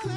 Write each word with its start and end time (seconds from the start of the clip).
You're 0.00 0.12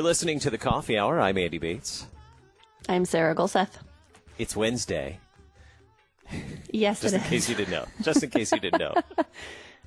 listening 0.00 0.38
to 0.40 0.50
the 0.50 0.56
Coffee 0.58 0.96
Hour. 0.96 1.20
I'm 1.20 1.36
Andy 1.36 1.58
Bates. 1.58 2.06
I'm 2.88 3.04
Sarah 3.04 3.34
Gulseth. 3.34 3.78
It's 4.38 4.56
Wednesday. 4.56 5.20
Yes, 6.70 7.02
Just 7.02 7.14
in 7.14 7.20
is. 7.20 7.26
case 7.28 7.48
you 7.50 7.54
didn't 7.54 7.72
know. 7.72 7.84
Just 8.02 8.22
in 8.22 8.30
case 8.30 8.52
you 8.52 8.60
didn't 8.60 8.80
know. 8.80 8.94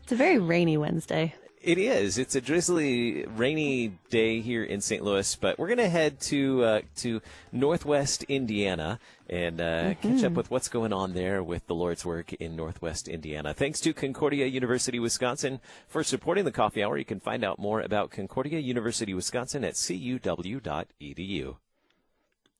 It's 0.04 0.14
a 0.14 0.16
very 0.16 0.39
rainy 0.39 0.75
Wednesday. 0.75 1.36
It 1.62 1.78
is. 1.78 2.18
It's 2.18 2.36
a 2.36 2.41
drizzly, 2.41 3.25
rainy 3.25 3.89
day 4.10 4.39
here 4.39 4.64
in 4.64 4.79
St. 4.79 5.04
Louis, 5.04 5.36
but 5.36 5.60
we're 5.60 5.68
going 5.68 5.79
to 5.79 5.89
head 5.89 6.21
to 6.21 6.64
uh, 6.64 6.82
to 6.97 7.21
Northwest 7.51 8.24
Indiana 8.24 8.97
and 9.29 9.60
uh, 9.60 9.93
catch 9.96 10.24
up 10.24 10.34
with 10.34 10.50
what's 10.50 10.70
going 10.70 10.93
on 10.93 11.14
there 11.14 11.43
with 11.43 11.68
the 11.68 11.75
Lord's 11.75 12.06
work 12.06 12.32
in 12.34 12.56
Northwest 12.56 13.10
Indiana. 13.10 13.54
Thanks 13.54 13.82
to 13.82 13.93
Concordia 13.93 14.46
University, 14.46 15.00
Wisconsin, 15.00 15.60
for 15.87 16.01
supporting 16.01 16.46
the 16.46 16.51
Coffee 16.51 16.82
Hour. 16.82 16.98
You 16.98 17.04
can 17.04 17.20
find 17.20 17.43
out 17.43 17.60
more 17.60 17.82
about 17.82 18.10
Concordia 18.10 18.60
University, 18.60 19.14
Wisconsin 19.14 19.65
at 19.65 19.73
cuw.edu. 19.73 21.56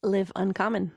Live 0.04 0.32
uncommon. 0.36 0.92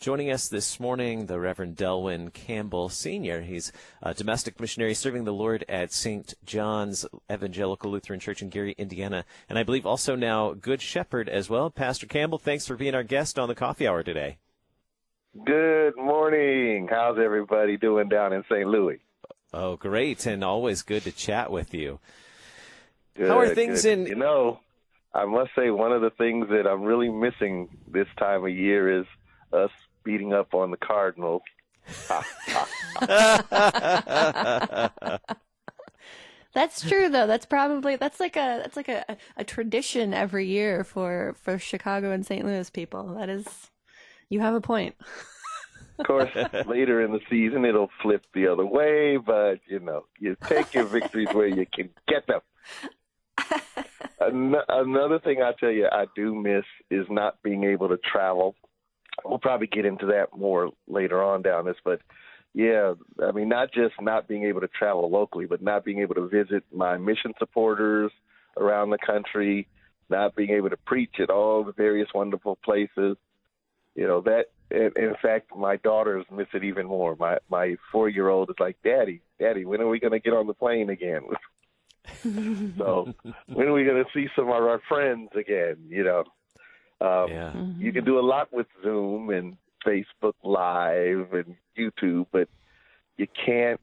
Joining 0.00 0.30
us 0.30 0.48
this 0.48 0.78
morning, 0.78 1.26
the 1.26 1.40
Reverend 1.40 1.76
Delwyn 1.76 2.30
Campbell 2.32 2.88
Sr. 2.90 3.40
He's 3.40 3.72
a 4.02 4.12
domestic 4.12 4.60
missionary 4.60 4.92
serving 4.92 5.24
the 5.24 5.32
Lord 5.32 5.64
at 5.66 5.92
St. 5.92 6.34
John's 6.44 7.06
Evangelical 7.32 7.90
Lutheran 7.90 8.20
Church 8.20 8.42
in 8.42 8.50
Gary, 8.50 8.74
Indiana, 8.76 9.24
and 9.48 9.58
I 9.58 9.62
believe 9.62 9.86
also 9.86 10.14
now 10.14 10.52
Good 10.52 10.82
Shepherd 10.82 11.28
as 11.28 11.48
well. 11.48 11.70
Pastor 11.70 12.06
Campbell, 12.06 12.38
thanks 12.38 12.66
for 12.66 12.76
being 12.76 12.94
our 12.94 13.02
guest 13.02 13.38
on 13.38 13.48
the 13.48 13.54
Coffee 13.54 13.88
Hour 13.88 14.02
today. 14.02 14.36
Good 15.42 15.96
morning. 15.96 16.86
How's 16.90 17.18
everybody 17.18 17.76
doing 17.78 18.08
down 18.08 18.32
in 18.34 18.42
St. 18.50 18.66
Louis? 18.68 18.98
Oh, 19.54 19.76
great, 19.76 20.26
and 20.26 20.44
always 20.44 20.82
good 20.82 21.04
to 21.04 21.12
chat 21.12 21.50
with 21.50 21.72
you. 21.72 21.98
Good, 23.16 23.28
How 23.28 23.38
are 23.38 23.48
things 23.54 23.82
good. 23.84 24.00
in- 24.00 24.06
You 24.06 24.16
know, 24.16 24.60
I 25.14 25.24
must 25.24 25.52
say 25.56 25.70
one 25.70 25.92
of 25.92 26.02
the 26.02 26.10
things 26.10 26.48
that 26.50 26.66
I'm 26.66 26.82
really 26.82 27.08
missing 27.08 27.68
this 27.88 28.08
time 28.18 28.44
of 28.44 28.50
year 28.50 29.00
is 29.00 29.06
us 29.52 29.70
beating 30.04 30.32
up 30.32 30.54
on 30.54 30.70
the 30.70 30.76
Cardinals. 30.76 31.42
That's 36.54 36.88
true 36.88 37.08
though. 37.08 37.26
That's 37.26 37.46
probably 37.46 37.96
that's 37.96 38.20
like 38.20 38.36
a 38.36 38.60
that's 38.62 38.76
like 38.76 38.88
a, 38.88 39.16
a 39.36 39.42
tradition 39.44 40.14
every 40.14 40.46
year 40.46 40.84
for 40.84 41.34
for 41.42 41.58
Chicago 41.58 42.12
and 42.12 42.24
St. 42.24 42.44
Louis 42.46 42.70
people. 42.70 43.14
That 43.14 43.28
is 43.28 43.44
you 44.28 44.38
have 44.40 44.54
a 44.54 44.60
point. 44.60 44.94
Of 45.98 46.06
course, 46.06 46.30
later 46.66 47.02
in 47.02 47.12
the 47.12 47.20
season 47.28 47.64
it'll 47.64 47.90
flip 48.02 48.24
the 48.34 48.46
other 48.46 48.64
way, 48.64 49.16
but 49.16 49.60
you 49.66 49.80
know, 49.80 50.06
you 50.20 50.36
take 50.44 50.72
your 50.74 50.84
victories 50.84 51.28
where 51.32 51.48
you 51.48 51.66
can 51.72 51.90
get 52.06 52.24
them. 52.28 52.40
An- 54.20 54.54
Another 54.68 55.18
thing 55.18 55.42
I 55.42 55.52
tell 55.58 55.70
you 55.70 55.88
I 55.90 56.06
do 56.14 56.34
miss 56.36 56.64
is 56.88 57.06
not 57.10 57.42
being 57.42 57.64
able 57.64 57.88
to 57.88 57.96
travel. 57.96 58.54
We'll 59.24 59.38
probably 59.38 59.66
get 59.66 59.86
into 59.86 60.06
that 60.06 60.36
more 60.36 60.70
later 60.86 61.22
on 61.22 61.42
down 61.42 61.64
this, 61.64 61.76
but 61.84 62.00
yeah, 62.54 62.94
I 63.20 63.32
mean, 63.32 63.48
not 63.48 63.72
just 63.72 63.94
not 64.00 64.28
being 64.28 64.44
able 64.44 64.60
to 64.60 64.68
travel 64.68 65.10
locally, 65.10 65.46
but 65.46 65.60
not 65.60 65.84
being 65.84 65.98
able 66.00 66.14
to 66.14 66.28
visit 66.28 66.62
my 66.72 66.96
mission 66.96 67.32
supporters 67.38 68.12
around 68.56 68.90
the 68.90 68.98
country, 69.04 69.66
not 70.08 70.36
being 70.36 70.50
able 70.50 70.70
to 70.70 70.76
preach 70.76 71.16
at 71.18 71.30
all 71.30 71.64
the 71.64 71.72
various 71.72 72.08
wonderful 72.14 72.56
places. 72.64 73.16
You 73.94 74.06
know 74.06 74.20
that. 74.22 74.46
In, 74.70 75.14
fact, 75.22 75.54
my 75.54 75.76
daughters 75.76 76.24
miss 76.32 76.48
it 76.52 76.64
even 76.64 76.86
more. 76.86 77.14
My 77.16 77.38
my 77.48 77.76
four 77.92 78.08
year 78.08 78.28
old 78.28 78.50
is 78.50 78.56
like, 78.58 78.76
"Daddy, 78.82 79.20
Daddy, 79.38 79.64
when 79.64 79.80
are 79.80 79.88
we 79.88 80.00
going 80.00 80.12
to 80.12 80.18
get 80.18 80.32
on 80.32 80.46
the 80.46 80.54
plane 80.54 80.90
again?" 80.90 81.22
so 82.78 83.12
when 83.46 83.68
are 83.68 83.72
we 83.72 83.84
going 83.84 84.02
to 84.02 84.10
see 84.12 84.26
some 84.34 84.46
of 84.46 84.54
our 84.54 84.80
friends 84.88 85.30
again? 85.38 85.76
You 85.88 86.04
know, 86.04 86.24
um, 87.00 87.30
Yeah. 87.30 87.52
you 87.78 87.92
can 87.92 88.04
do 88.04 88.18
a 88.18 88.22
lot 88.22 88.52
with 88.52 88.66
Zoom 88.82 89.30
and 89.30 89.56
Facebook 89.84 90.34
Live 90.42 91.32
and 91.32 91.56
YouTube, 91.76 92.26
but 92.32 92.48
you 93.16 93.26
can't 93.46 93.80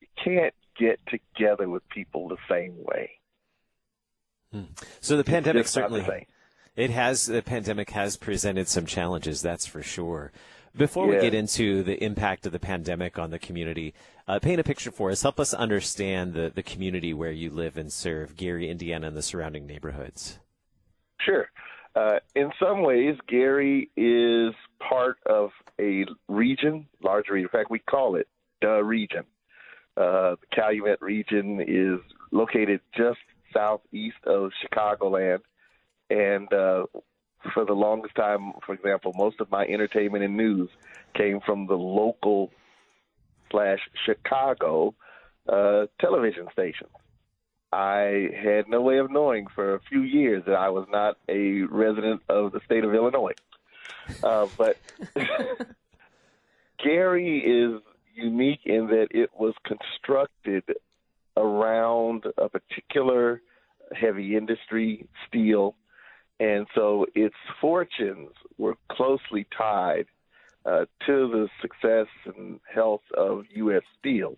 you 0.00 0.06
can't 0.22 0.54
get 0.78 0.98
together 1.06 1.68
with 1.68 1.86
people 1.88 2.28
the 2.28 2.38
same 2.48 2.74
way. 2.84 3.10
So 5.00 5.16
the 5.16 5.24
pandemic 5.24 5.64
Just 5.64 5.76
not 5.76 5.90
the 5.90 5.98
certainly 6.00 6.26
it 6.76 6.90
has 6.90 7.26
the 7.26 7.42
pandemic 7.42 7.90
has 7.90 8.16
presented 8.16 8.68
some 8.68 8.86
challenges, 8.86 9.42
that's 9.42 9.66
for 9.66 9.82
sure. 9.82 10.32
Before 10.76 11.08
we 11.08 11.18
get 11.18 11.34
into 11.34 11.82
the 11.82 12.02
impact 12.02 12.46
of 12.46 12.52
the 12.52 12.60
pandemic 12.60 13.18
on 13.18 13.30
the 13.30 13.40
community, 13.40 13.92
uh, 14.28 14.38
paint 14.38 14.60
a 14.60 14.64
picture 14.64 14.92
for 14.92 15.10
us. 15.10 15.22
Help 15.22 15.40
us 15.40 15.52
understand 15.52 16.32
the, 16.32 16.52
the 16.54 16.62
community 16.62 17.12
where 17.12 17.32
you 17.32 17.50
live 17.50 17.76
and 17.76 17.92
serve, 17.92 18.36
Gary, 18.36 18.70
Indiana, 18.70 19.08
and 19.08 19.16
the 19.16 19.22
surrounding 19.22 19.66
neighborhoods. 19.66 20.38
Sure. 21.20 21.48
Uh, 21.94 22.20
in 22.36 22.50
some 22.62 22.82
ways, 22.82 23.16
Gary 23.26 23.90
is 23.96 24.54
part 24.78 25.18
of 25.26 25.50
a 25.80 26.06
region, 26.28 26.86
large 27.02 27.28
region. 27.28 27.48
In 27.52 27.58
fact, 27.58 27.70
we 27.70 27.80
call 27.80 28.16
it 28.16 28.28
the 28.62 28.82
region. 28.82 29.24
Uh, 29.96 30.36
the 30.40 30.46
Calumet 30.54 31.02
region 31.02 31.60
is 31.60 31.98
located 32.30 32.80
just 32.96 33.18
southeast 33.52 34.24
of 34.24 34.52
Chicagoland, 34.62 35.40
and 36.08 36.52
uh, 36.52 36.84
for 37.52 37.64
the 37.64 37.72
longest 37.72 38.14
time, 38.14 38.52
for 38.64 38.74
example, 38.74 39.12
most 39.16 39.40
of 39.40 39.50
my 39.50 39.64
entertainment 39.64 40.22
and 40.22 40.36
news 40.36 40.68
came 41.14 41.40
from 41.44 41.66
the 41.66 41.74
local 41.74 42.50
slash 43.50 43.80
Chicago 44.06 44.94
uh, 45.48 45.86
television 46.00 46.46
stations. 46.52 46.90
I 47.72 48.30
had 48.42 48.68
no 48.68 48.80
way 48.80 48.98
of 48.98 49.10
knowing 49.10 49.46
for 49.54 49.74
a 49.74 49.80
few 49.80 50.02
years 50.02 50.42
that 50.46 50.56
I 50.56 50.70
was 50.70 50.86
not 50.90 51.16
a 51.28 51.62
resident 51.62 52.22
of 52.28 52.52
the 52.52 52.60
state 52.64 52.84
of 52.84 52.94
Illinois. 52.94 53.34
Uh, 54.22 54.48
but 54.58 54.76
Gary 56.82 57.38
is 57.38 57.80
unique 58.14 58.60
in 58.64 58.88
that 58.88 59.08
it 59.12 59.30
was 59.38 59.54
constructed 59.64 60.64
around 61.36 62.24
a 62.36 62.48
particular 62.48 63.40
heavy 63.94 64.36
industry, 64.36 65.06
steel, 65.28 65.76
and 66.40 66.66
so 66.74 67.06
its 67.14 67.34
fortunes 67.60 68.30
were 68.58 68.74
closely 68.90 69.46
tied 69.56 70.06
uh, 70.64 70.86
to 71.06 71.28
the 71.28 71.48
success 71.60 72.06
and 72.24 72.60
health 72.72 73.02
of 73.16 73.44
U.S. 73.54 73.82
Steel. 73.98 74.36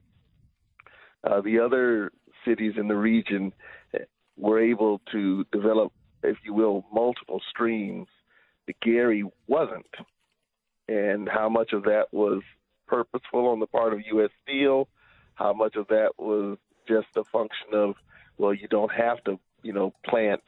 Uh, 1.25 1.41
the 1.41 1.61
other 1.61 2.11
cities 2.45 2.75
in 2.77 2.89
the 2.89 2.97
region 2.97 3.53
eh, 3.95 3.99
were 4.37 4.61
able 4.61 5.01
to 5.13 5.45
develop, 5.53 5.93
if 6.23 6.37
you 6.45 6.55
will, 6.55 6.85
multiple 6.93 7.41
streams 7.51 8.09
that 8.67 8.81
Gary 8.81 9.25
wasn't. 9.47 9.87
And 10.89 11.29
how 11.29 11.49
much 11.49 11.73
of 11.73 11.85
that 11.85 12.07
was 12.13 12.43
purposeful 12.87 13.49
on 13.49 13.61
the 13.61 13.67
part 13.67 13.93
of 13.93 14.01
U.S. 14.13 14.31
Steel, 14.43 14.89
how 15.35 15.53
much 15.53 15.77
of 15.77 15.89
that 15.89 16.13
was 16.19 16.59
just 16.89 17.09
a 17.17 17.25
function 17.33 17.69
of, 17.73 17.95
well, 18.39 18.53
you 18.53 18.69
don't 18.69 18.93
have 18.93 19.23
to, 19.25 19.39
you 19.63 19.73
know, 19.73 19.95
plant 20.07 20.43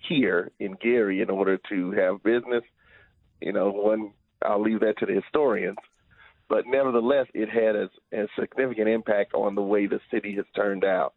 here 0.00 0.50
in 0.58 0.74
Gary 0.74 1.22
in 1.22 1.30
order 1.30 1.58
to 1.70 1.92
have 1.92 2.22
business. 2.22 2.62
You 3.40 3.52
know, 3.52 3.70
one, 3.70 4.12
I'll 4.42 4.62
leave 4.62 4.80
that 4.80 4.98
to 4.98 5.06
the 5.06 5.14
historians 5.14 5.78
but 6.48 6.64
nevertheless, 6.66 7.26
it 7.34 7.48
had 7.50 7.76
a, 7.76 7.90
a 8.12 8.26
significant 8.38 8.88
impact 8.88 9.34
on 9.34 9.54
the 9.54 9.62
way 9.62 9.86
the 9.86 10.00
city 10.10 10.34
has 10.36 10.46
turned 10.56 10.84
out. 10.84 11.14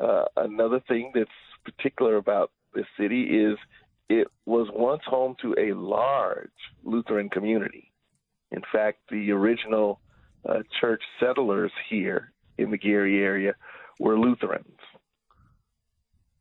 Uh, 0.00 0.24
another 0.36 0.80
thing 0.88 1.12
that's 1.14 1.30
particular 1.64 2.16
about 2.16 2.50
this 2.74 2.86
city 2.98 3.22
is 3.22 3.56
it 4.08 4.28
was 4.46 4.68
once 4.72 5.02
home 5.06 5.34
to 5.40 5.54
a 5.58 5.72
large 5.74 6.50
Lutheran 6.82 7.28
community. 7.28 7.92
In 8.50 8.62
fact, 8.72 8.98
the 9.10 9.30
original 9.30 10.00
uh, 10.48 10.62
church 10.80 11.02
settlers 11.18 11.72
here 11.88 12.32
in 12.58 12.70
the 12.70 12.76
Gary 12.76 13.22
area 13.22 13.54
were 13.98 14.18
Lutherans. 14.18 14.78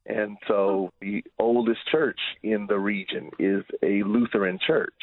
And 0.06 0.38
so 0.48 0.92
the 1.00 1.24
oldest 1.40 1.80
church 1.90 2.20
in 2.42 2.68
the 2.68 2.78
region 2.78 3.30
is 3.40 3.64
a 3.82 4.04
Lutheran 4.04 4.60
church 4.66 4.94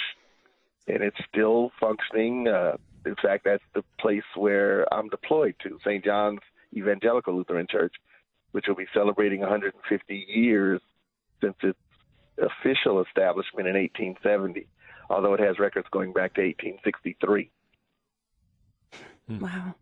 and 0.90 1.02
it's 1.02 1.16
still 1.28 1.70
functioning. 1.80 2.48
Uh, 2.48 2.76
in 3.06 3.14
fact, 3.22 3.44
that's 3.44 3.62
the 3.74 3.84
place 3.98 4.24
where 4.36 4.92
I'm 4.92 5.08
deployed 5.08 5.54
to, 5.62 5.78
St. 5.84 6.04
John's 6.04 6.40
Evangelical 6.76 7.34
Lutheran 7.34 7.66
Church, 7.70 7.94
which 8.52 8.66
will 8.68 8.74
be 8.74 8.86
celebrating 8.92 9.40
150 9.40 10.26
years 10.28 10.80
since 11.40 11.54
its 11.62 11.78
official 12.38 13.02
establishment 13.02 13.68
in 13.68 13.74
1870, 13.74 14.66
although 15.08 15.34
it 15.34 15.40
has 15.40 15.58
records 15.58 15.86
going 15.90 16.12
back 16.12 16.34
to 16.34 16.42
1863. 16.42 17.50
Wow. 19.28 19.74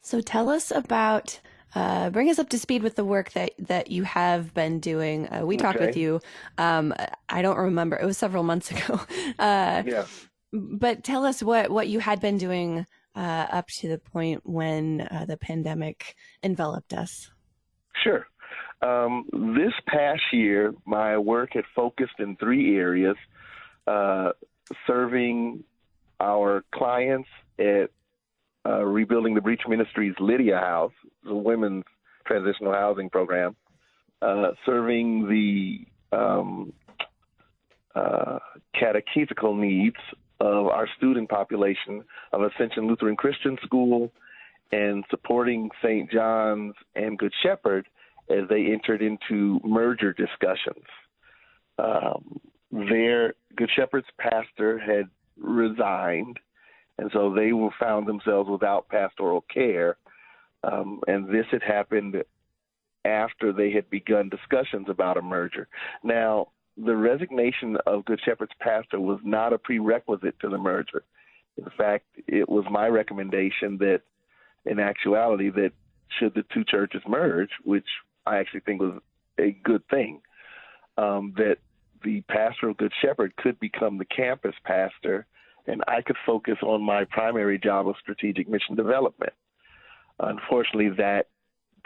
So 0.00 0.20
tell 0.20 0.48
us 0.48 0.70
about 0.70 1.40
uh, 1.74 2.08
bring 2.10 2.30
us 2.30 2.38
up 2.38 2.48
to 2.48 2.58
speed 2.58 2.82
with 2.82 2.96
the 2.96 3.04
work 3.04 3.32
that, 3.32 3.52
that 3.58 3.90
you 3.90 4.02
have 4.04 4.54
been 4.54 4.80
doing. 4.80 5.28
Uh, 5.28 5.44
we 5.44 5.56
okay. 5.56 5.62
talked 5.62 5.80
with 5.80 5.96
you. 5.96 6.20
Um, 6.56 6.94
I 7.28 7.42
don't 7.42 7.58
remember. 7.58 7.96
It 7.96 8.06
was 8.06 8.16
several 8.16 8.42
months 8.42 8.70
ago. 8.70 9.00
Uh, 9.38 9.82
yeah. 9.84 10.06
But 10.52 11.04
tell 11.04 11.26
us 11.26 11.42
what, 11.42 11.70
what 11.70 11.88
you 11.88 12.00
had 12.00 12.20
been 12.20 12.38
doing 12.38 12.86
uh, 13.14 13.46
up 13.50 13.68
to 13.68 13.88
the 13.88 13.98
point 13.98 14.40
when 14.44 15.02
uh, 15.10 15.26
the 15.26 15.36
pandemic 15.36 16.14
enveloped 16.42 16.94
us. 16.94 17.30
Sure. 18.02 18.26
Um, 18.80 19.26
this 19.32 19.72
past 19.86 20.22
year, 20.32 20.72
my 20.84 21.18
work 21.18 21.50
had 21.54 21.64
focused 21.74 22.20
in 22.20 22.36
three 22.36 22.76
areas 22.76 23.16
uh, 23.86 24.30
serving 24.86 25.64
our 26.20 26.64
clients 26.72 27.28
at 27.58 27.90
uh, 28.66 28.84
rebuilding 28.84 29.34
the 29.34 29.40
Breach 29.40 29.62
Ministries 29.68 30.14
Lydia 30.20 30.58
House, 30.58 30.92
the 31.24 31.34
women's 31.34 31.84
transitional 32.26 32.72
housing 32.72 33.08
program, 33.08 33.56
uh, 34.20 34.50
serving 34.66 35.28
the 35.28 36.16
um, 36.16 36.72
uh, 37.94 38.38
catechetical 38.78 39.56
needs 39.56 39.96
of 40.40 40.66
our 40.66 40.88
student 40.96 41.28
population 41.28 42.04
of 42.32 42.42
Ascension 42.42 42.86
Lutheran 42.86 43.16
Christian 43.16 43.56
School 43.64 44.12
and 44.72 45.04
supporting 45.10 45.70
St. 45.82 46.10
John's 46.10 46.74
and 46.94 47.18
Good 47.18 47.32
Shepherd 47.42 47.86
as 48.30 48.48
they 48.48 48.66
entered 48.66 49.02
into 49.02 49.60
merger 49.64 50.12
discussions. 50.12 50.84
Um, 51.78 52.40
their 52.70 53.34
Good 53.56 53.70
Shepherd's 53.74 54.08
pastor 54.18 54.78
had 54.78 55.08
resigned, 55.38 56.38
and 56.98 57.10
so 57.12 57.32
they 57.32 57.50
found 57.80 58.06
themselves 58.06 58.50
without 58.50 58.88
pastoral 58.88 59.44
care. 59.52 59.96
Um, 60.64 61.00
and 61.06 61.28
this 61.28 61.46
had 61.50 61.62
happened 61.62 62.16
after 63.04 63.52
they 63.52 63.70
had 63.70 63.88
begun 63.88 64.28
discussions 64.28 64.86
about 64.88 65.16
a 65.16 65.22
merger. 65.22 65.68
Now, 66.02 66.48
the 66.76 66.96
resignation 66.96 67.76
of 67.86 68.04
Good 68.04 68.20
Shepherd's 68.24 68.52
pastor 68.60 69.00
was 69.00 69.18
not 69.24 69.52
a 69.52 69.58
prerequisite 69.58 70.38
to 70.40 70.48
the 70.48 70.58
merger. 70.58 71.04
In 71.56 71.66
fact, 71.76 72.06
it 72.26 72.48
was 72.48 72.64
my 72.70 72.86
recommendation 72.86 73.78
that, 73.78 74.02
in 74.64 74.78
actuality, 74.78 75.50
that 75.50 75.72
should 76.18 76.34
the 76.34 76.44
two 76.52 76.64
churches 76.64 77.02
merge, 77.06 77.50
which 77.64 77.86
I 78.26 78.38
actually 78.38 78.60
think 78.60 78.80
was 78.80 79.00
a 79.38 79.52
good 79.64 79.82
thing, 79.88 80.20
um, 80.96 81.34
that 81.36 81.58
the 82.02 82.22
pastor 82.22 82.68
of 82.68 82.76
Good 82.76 82.92
Shepherd 83.00 83.36
could 83.36 83.58
become 83.60 83.98
the 83.98 84.04
campus 84.04 84.54
pastor, 84.64 85.26
and 85.66 85.82
I 85.86 86.02
could 86.02 86.16
focus 86.24 86.56
on 86.62 86.82
my 86.82 87.04
primary 87.04 87.58
job 87.58 87.88
of 87.88 87.96
strategic 88.00 88.48
mission 88.48 88.74
development. 88.74 89.32
Unfortunately, 90.20 90.90
that 90.98 91.26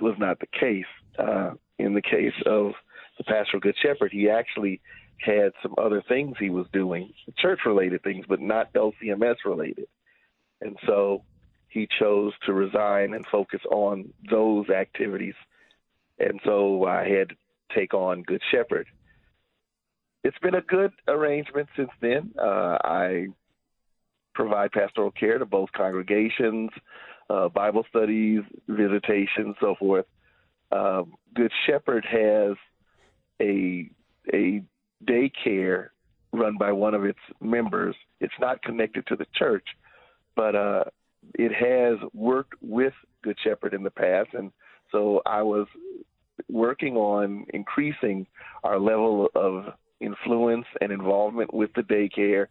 was 0.00 0.14
not 0.18 0.38
the 0.40 0.46
case. 0.46 0.86
Uh, 1.18 1.52
in 1.78 1.94
the 1.94 2.02
case 2.02 2.34
of 2.46 2.72
the 3.18 3.24
pastor 3.24 3.56
of 3.56 3.62
Good 3.62 3.76
Shepherd, 3.82 4.12
he 4.12 4.30
actually 4.30 4.80
had 5.18 5.52
some 5.62 5.74
other 5.78 6.02
things 6.08 6.36
he 6.38 6.50
was 6.50 6.66
doing, 6.72 7.12
church 7.38 7.60
related 7.66 8.02
things, 8.02 8.24
but 8.28 8.40
not 8.40 8.72
LCMS 8.72 9.36
related. 9.44 9.86
And 10.60 10.76
so 10.86 11.22
he 11.72 11.88
chose 11.98 12.32
to 12.44 12.52
resign 12.52 13.14
and 13.14 13.24
focus 13.26 13.60
on 13.70 14.12
those 14.30 14.68
activities. 14.68 15.34
And 16.18 16.38
so 16.44 16.84
I 16.84 17.08
had 17.08 17.30
to 17.30 17.34
take 17.74 17.94
on 17.94 18.22
Good 18.22 18.42
Shepherd. 18.50 18.86
It's 20.22 20.38
been 20.38 20.54
a 20.54 20.60
good 20.60 20.92
arrangement 21.08 21.68
since 21.76 21.90
then. 22.00 22.32
Uh, 22.38 22.76
I 22.84 23.28
provide 24.34 24.72
pastoral 24.72 25.10
care 25.10 25.38
to 25.38 25.46
both 25.46 25.72
congregations, 25.72 26.70
uh, 27.30 27.48
Bible 27.48 27.84
studies, 27.88 28.42
visitations, 28.68 29.56
so 29.60 29.74
forth. 29.78 30.06
Um, 30.70 31.14
Good 31.34 31.52
Shepherd 31.66 32.04
has 32.04 32.56
a 33.40 33.90
a 34.32 34.62
daycare 35.04 35.88
run 36.32 36.56
by 36.58 36.72
one 36.72 36.94
of 36.94 37.04
its 37.04 37.18
members. 37.40 37.96
It's 38.20 38.32
not 38.38 38.62
connected 38.62 39.06
to 39.08 39.16
the 39.16 39.26
church, 39.34 39.66
but 40.36 40.54
uh, 40.54 40.84
it 41.34 41.52
has 41.52 41.98
worked 42.12 42.54
with 42.60 42.92
Good 43.22 43.36
Shepherd 43.42 43.74
in 43.74 43.82
the 43.82 43.90
past, 43.90 44.30
and 44.34 44.52
so 44.90 45.22
I 45.26 45.42
was 45.42 45.66
working 46.48 46.96
on 46.96 47.46
increasing 47.54 48.26
our 48.64 48.78
level 48.78 49.28
of 49.34 49.74
influence 50.00 50.66
and 50.80 50.92
involvement 50.92 51.54
with 51.54 51.70
the 51.74 51.82
daycare. 51.82 52.46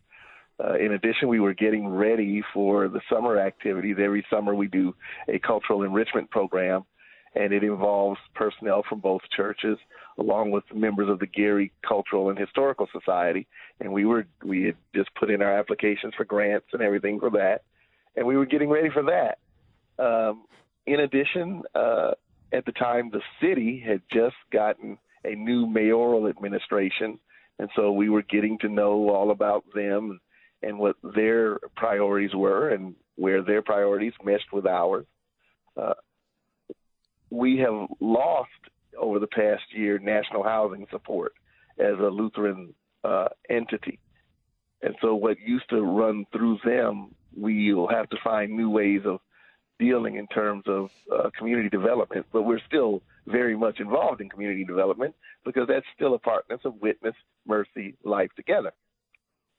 Uh, 0.64 0.76
in 0.76 0.94
addition, 0.94 1.28
we 1.28 1.40
were 1.40 1.54
getting 1.54 1.88
ready 1.88 2.42
for 2.54 2.88
the 2.88 3.02
summer 3.10 3.40
activities. 3.40 3.98
Every 4.00 4.26
summer, 4.30 4.56
we 4.56 4.68
do 4.68 4.96
a 5.28 5.40
cultural 5.40 5.84
enrichment 5.84 6.30
program 6.30 6.86
and 7.36 7.54
it 7.54 7.64
involves 7.64 8.20
personnel 8.36 8.84
from 8.88 9.00
both 9.00 9.22
churches 9.36 9.78
along 10.18 10.52
with 10.52 10.64
members 10.74 11.10
of 11.10 11.20
the 11.20 11.28
Gary 11.28 11.72
Cultural 11.88 12.30
and 12.30 12.38
Historical 12.38 12.88
Society 12.92 13.48
and 13.80 13.92
we 13.92 14.06
were 14.06 14.26
we 14.44 14.64
had 14.64 14.76
just 14.94 15.10
put 15.16 15.30
in 15.30 15.42
our 15.42 15.58
applications 15.58 16.14
for 16.16 16.26
grants 16.26 16.68
and 16.74 16.82
everything 16.82 17.20
for 17.20 17.30
that 17.32 17.64
and 18.16 18.26
we 18.26 18.38
were 18.38 18.46
getting 18.46 18.70
ready 18.70 18.90
for 18.90 19.04
that 19.04 19.40
um, 20.04 20.44
in 20.86 21.00
addition 21.00 21.64
uh, 21.76 22.12
at 22.52 22.66
the 22.66 22.72
time 22.74 23.10
the 23.12 23.22
city 23.42 23.84
had 23.86 24.02
just 24.12 24.36
gotten 24.52 24.98
a 25.24 25.36
new 25.36 25.68
mayoral 25.68 26.28
administration 26.28 27.20
and 27.60 27.70
so 27.76 27.92
we 27.92 28.10
were 28.10 28.24
getting 28.24 28.58
to 28.60 28.70
know 28.70 29.10
all 29.10 29.32
about 29.32 29.64
them 29.74 30.20
and 30.64 30.78
what 30.78 30.96
their 31.16 31.60
priorities 31.76 32.34
were 32.34 32.70
and 32.70 32.96
where 33.16 33.44
their 33.44 33.62
priorities 33.62 34.14
meshed 34.24 34.52
with 34.52 34.66
ours 34.66 35.06
uh, 35.78 35.94
we 37.30 37.58
have 37.58 37.88
lost 38.00 38.50
over 39.00 39.20
the 39.20 39.28
past 39.28 39.64
year 39.72 39.98
national 39.98 40.44
housing 40.44 40.86
support 40.92 41.34
as 41.80 41.98
a 42.00 42.10
Lutheran 42.10 42.74
uh, 43.04 43.30
entity. 43.50 44.00
And 44.84 44.96
so, 45.02 45.16
what 45.16 45.40
used 45.40 45.70
to 45.70 45.82
run 45.82 46.26
through 46.32 46.60
them, 46.64 47.16
we 47.40 47.74
will 47.74 47.88
have 47.88 48.10
to 48.10 48.18
find 48.24 48.52
new 48.52 48.70
ways 48.70 49.02
of 49.06 49.20
dealing 49.80 50.16
in 50.16 50.28
terms 50.28 50.64
of 50.68 50.90
uh, 51.12 51.30
community 51.38 51.70
development. 51.70 52.26
But 52.32 52.44
we're 52.44 52.62
still 52.68 53.02
very 53.28 53.58
much 53.58 53.80
involved 53.80 54.22
in 54.22 54.30
community 54.30 54.64
development 54.64 55.16
because 55.44 55.68
that's 55.68 55.86
still 55.96 56.14
a 56.14 56.20
partners 56.20 56.60
of 56.66 56.76
witness, 56.82 57.16
mercy, 57.48 57.96
life 58.04 58.30
together. 58.36 58.72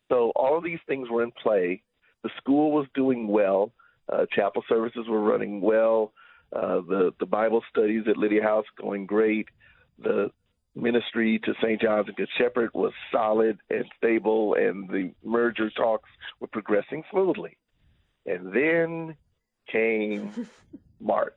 So, 0.08 0.32
all 0.36 0.56
of 0.56 0.64
these 0.64 0.78
things 0.86 1.08
were 1.10 1.22
in 1.22 1.32
play. 1.32 1.82
The 2.22 2.30
school 2.36 2.72
was 2.72 2.86
doing 2.94 3.28
well. 3.28 3.72
Uh, 4.12 4.26
chapel 4.32 4.62
services 4.69 5.06
were 5.08 5.22
running 5.22 5.60
well. 5.60 6.12
Uh, 6.54 6.82
the 6.82 7.12
the 7.19 7.26
Bible 7.26 7.62
studies 7.70 8.04
at 8.08 8.19
Lydia 8.19 8.42
House 8.42 8.66
going 8.78 9.06
great. 9.06 9.48
The 9.98 10.30
ministry 10.74 11.41
to 11.44 11.55
St. 11.62 11.81
John's 11.81 12.08
and 12.08 12.17
Good 12.17 12.29
Shepherd 12.38 12.70
was 12.74 12.93
solid 13.10 13.58
and 13.70 13.84
stable, 13.96 14.55
and 14.55 14.88
the 14.88 15.12
merger 15.24 15.70
talks 15.70 16.08
were 16.41 16.46
progressing 16.46 17.02
smoothly. 17.10 17.56
And 18.26 18.52
then 18.52 19.17
came 19.70 20.48
March. 21.00 21.32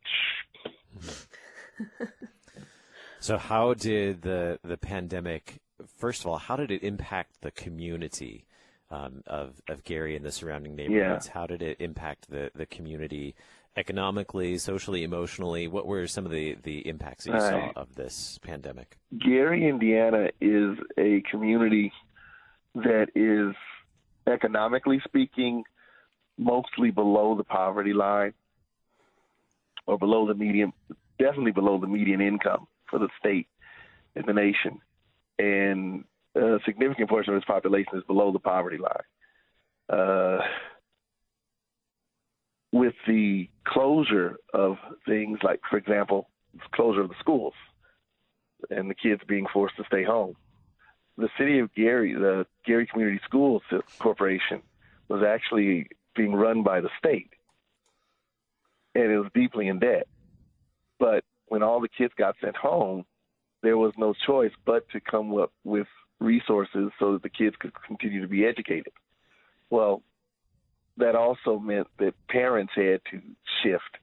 so, 3.19 3.37
how 3.37 3.73
did 3.73 4.21
the 4.21 4.59
the 4.63 4.77
pandemic? 4.77 5.61
First 5.97 6.21
of 6.21 6.27
all, 6.27 6.37
how 6.37 6.55
did 6.55 6.71
it 6.71 6.83
impact 6.83 7.41
the 7.41 7.51
community 7.51 8.45
um, 8.91 9.23
of 9.27 9.61
of 9.67 9.83
Gary 9.83 10.15
and 10.15 10.23
the 10.23 10.31
surrounding 10.31 10.75
neighborhoods? 10.75 11.27
Yeah. 11.27 11.33
How 11.33 11.47
did 11.47 11.61
it 11.61 11.77
impact 11.79 12.29
the 12.29 12.51
the 12.55 12.65
community 12.65 13.35
economically, 13.77 14.57
socially, 14.57 15.03
emotionally? 15.03 15.67
What 15.67 15.85
were 15.85 16.07
some 16.07 16.25
of 16.25 16.31
the, 16.31 16.55
the 16.63 16.87
impacts 16.87 17.25
that 17.25 17.33
you 17.33 17.39
saw 17.39 17.71
of 17.75 17.95
this 17.95 18.39
pandemic? 18.41 18.97
Gary, 19.17 19.67
Indiana 19.67 20.29
is 20.41 20.77
a 20.97 21.21
community 21.29 21.91
that 22.75 23.07
is, 23.15 23.55
economically 24.27 25.01
speaking, 25.05 25.63
mostly 26.37 26.91
below 26.91 27.35
the 27.35 27.43
poverty 27.43 27.93
line 27.93 28.33
or 29.87 29.97
below 29.97 30.27
the 30.27 30.33
median, 30.33 30.73
definitely 31.19 31.51
below 31.51 31.79
the 31.79 31.87
median 31.87 32.21
income 32.21 32.67
for 32.89 32.99
the 32.99 33.09
state 33.19 33.47
and 34.15 34.25
the 34.25 34.33
nation. 34.33 34.79
And 35.37 36.03
a 36.35 36.59
significant 36.65 37.09
portion 37.09 37.33
of 37.33 37.37
its 37.37 37.45
population 37.45 37.97
is 37.97 38.03
below 38.05 38.31
the 38.31 38.39
poverty 38.39 38.77
line. 38.77 39.03
Uh, 39.87 40.39
with 42.71 42.95
the 43.07 43.47
closure 43.65 44.37
of 44.53 44.77
things 45.07 45.39
like, 45.43 45.61
for 45.69 45.77
example, 45.77 46.29
closure 46.73 47.01
of 47.01 47.09
the 47.09 47.15
schools 47.19 47.53
and 48.69 48.89
the 48.89 48.95
kids 48.95 49.21
being 49.27 49.45
forced 49.53 49.77
to 49.77 49.83
stay 49.85 50.03
home. 50.03 50.35
The 51.17 51.29
city 51.37 51.59
of 51.59 51.73
Gary, 51.73 52.13
the 52.13 52.45
Gary 52.65 52.85
Community 52.87 53.21
Schools 53.25 53.61
Corporation, 53.99 54.61
was 55.07 55.23
actually 55.23 55.87
being 56.15 56.33
run 56.33 56.63
by 56.63 56.81
the 56.81 56.89
state, 56.97 57.29
and 58.93 59.11
it 59.11 59.17
was 59.17 59.31
deeply 59.33 59.67
in 59.67 59.79
debt. 59.79 60.07
But 60.99 61.23
when 61.47 61.63
all 61.63 61.81
the 61.81 61.89
kids 61.89 62.13
got 62.17 62.35
sent 62.41 62.55
home, 62.55 63.05
there 63.61 63.77
was 63.77 63.93
no 63.97 64.13
choice 64.25 64.51
but 64.65 64.87
to 64.89 64.99
come 64.99 65.37
up 65.37 65.51
with 65.63 65.87
resources 66.19 66.91
so 66.99 67.13
that 67.13 67.23
the 67.23 67.29
kids 67.29 67.55
could 67.59 67.73
continue 67.85 68.21
to 68.21 68.27
be 68.27 68.45
educated. 68.45 68.93
Well, 69.69 70.01
that 70.97 71.15
also 71.15 71.59
meant 71.59 71.87
that 71.99 72.13
parents 72.29 72.73
had 72.75 73.01
to 73.11 73.21
shift 73.61 73.97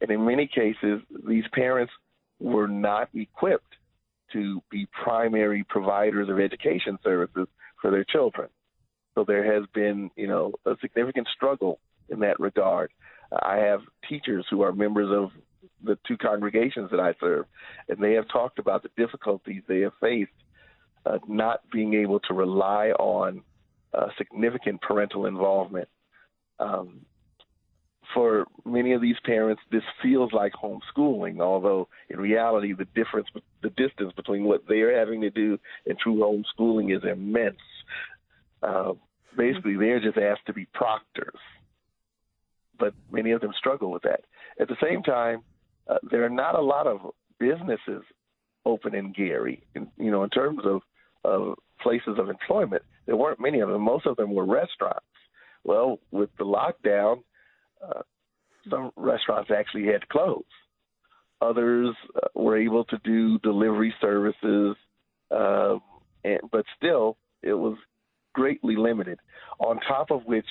And 0.00 0.10
in 0.10 0.24
many 0.24 0.46
cases, 0.46 1.02
these 1.26 1.44
parents 1.52 1.92
were 2.38 2.68
not 2.68 3.10
equipped 3.14 3.74
to 4.32 4.62
be 4.70 4.86
primary 5.04 5.64
providers 5.64 6.28
of 6.28 6.38
education 6.40 6.98
services 7.02 7.46
for 7.80 7.90
their 7.90 8.04
children. 8.04 8.48
So 9.14 9.24
there 9.24 9.54
has 9.54 9.64
been, 9.74 10.10
you 10.16 10.28
know, 10.28 10.52
a 10.66 10.76
significant 10.80 11.28
struggle 11.34 11.80
in 12.08 12.20
that 12.20 12.38
regard. 12.40 12.90
I 13.42 13.56
have 13.56 13.80
teachers 14.08 14.46
who 14.50 14.62
are 14.62 14.72
members 14.72 15.08
of 15.10 15.30
the 15.82 15.98
two 16.06 16.16
congregations 16.16 16.90
that 16.90 17.00
I 17.00 17.14
serve, 17.20 17.46
and 17.88 18.02
they 18.02 18.12
have 18.14 18.28
talked 18.28 18.58
about 18.58 18.82
the 18.82 18.90
difficulties 18.96 19.62
they 19.68 19.80
have 19.80 19.92
faced 20.00 20.30
uh, 21.06 21.18
not 21.26 21.60
being 21.72 21.94
able 21.94 22.20
to 22.20 22.34
rely 22.34 22.90
on 22.98 23.42
uh, 23.94 24.08
significant 24.18 24.80
parental 24.82 25.26
involvement. 25.26 25.88
Um, 26.58 27.06
for 28.14 28.46
many 28.64 28.92
of 28.92 29.00
these 29.00 29.16
parents, 29.24 29.62
this 29.70 29.82
feels 30.02 30.32
like 30.32 30.52
homeschooling, 30.52 31.40
although 31.40 31.88
in 32.08 32.20
reality, 32.20 32.72
the 32.72 32.86
difference, 32.94 33.28
the 33.62 33.70
distance 33.70 34.12
between 34.16 34.44
what 34.44 34.66
they 34.68 34.80
are 34.80 34.98
having 34.98 35.20
to 35.20 35.30
do 35.30 35.58
and 35.86 35.98
true 35.98 36.16
homeschooling 36.16 36.94
is 36.96 37.04
immense. 37.04 37.56
Uh, 38.62 38.92
basically, 39.36 39.76
they're 39.76 40.00
just 40.00 40.18
asked 40.18 40.46
to 40.46 40.52
be 40.52 40.66
proctors, 40.74 41.38
but 42.78 42.94
many 43.10 43.30
of 43.32 43.40
them 43.40 43.52
struggle 43.58 43.90
with 43.90 44.02
that. 44.02 44.20
At 44.60 44.68
the 44.68 44.76
same 44.82 45.02
time, 45.02 45.42
uh, 45.88 45.98
there 46.10 46.24
are 46.24 46.30
not 46.30 46.54
a 46.54 46.60
lot 46.60 46.86
of 46.86 47.00
businesses 47.38 48.02
open 48.66 48.94
in 48.94 49.12
Gary. 49.12 49.62
In, 49.74 49.88
you 49.96 50.10
know, 50.10 50.22
in 50.24 50.30
terms 50.30 50.60
of, 50.64 50.82
of 51.24 51.54
places 51.82 52.18
of 52.18 52.28
employment, 52.28 52.82
there 53.06 53.16
weren't 53.16 53.40
many 53.40 53.60
of 53.60 53.68
them. 53.68 53.82
Most 53.82 54.06
of 54.06 54.16
them 54.16 54.34
were 54.34 54.44
restaurants. 54.44 55.04
Well, 55.64 55.98
with 56.10 56.30
the 56.38 56.44
lockdown, 56.44 57.22
uh, 57.82 58.02
some 58.68 58.90
restaurants 58.96 59.50
actually 59.50 59.86
had 59.86 60.02
to 60.02 60.06
close. 60.10 60.44
Others 61.40 61.94
uh, 62.16 62.28
were 62.34 62.58
able 62.58 62.84
to 62.84 62.98
do 63.04 63.38
delivery 63.38 63.94
services, 64.00 64.76
uh, 65.30 65.78
and, 66.22 66.40
but 66.52 66.64
still, 66.76 67.16
it 67.42 67.54
was 67.54 67.78
greatly 68.32 68.76
limited. 68.76 69.18
On 69.58 69.78
top 69.80 70.10
of 70.10 70.24
which, 70.24 70.46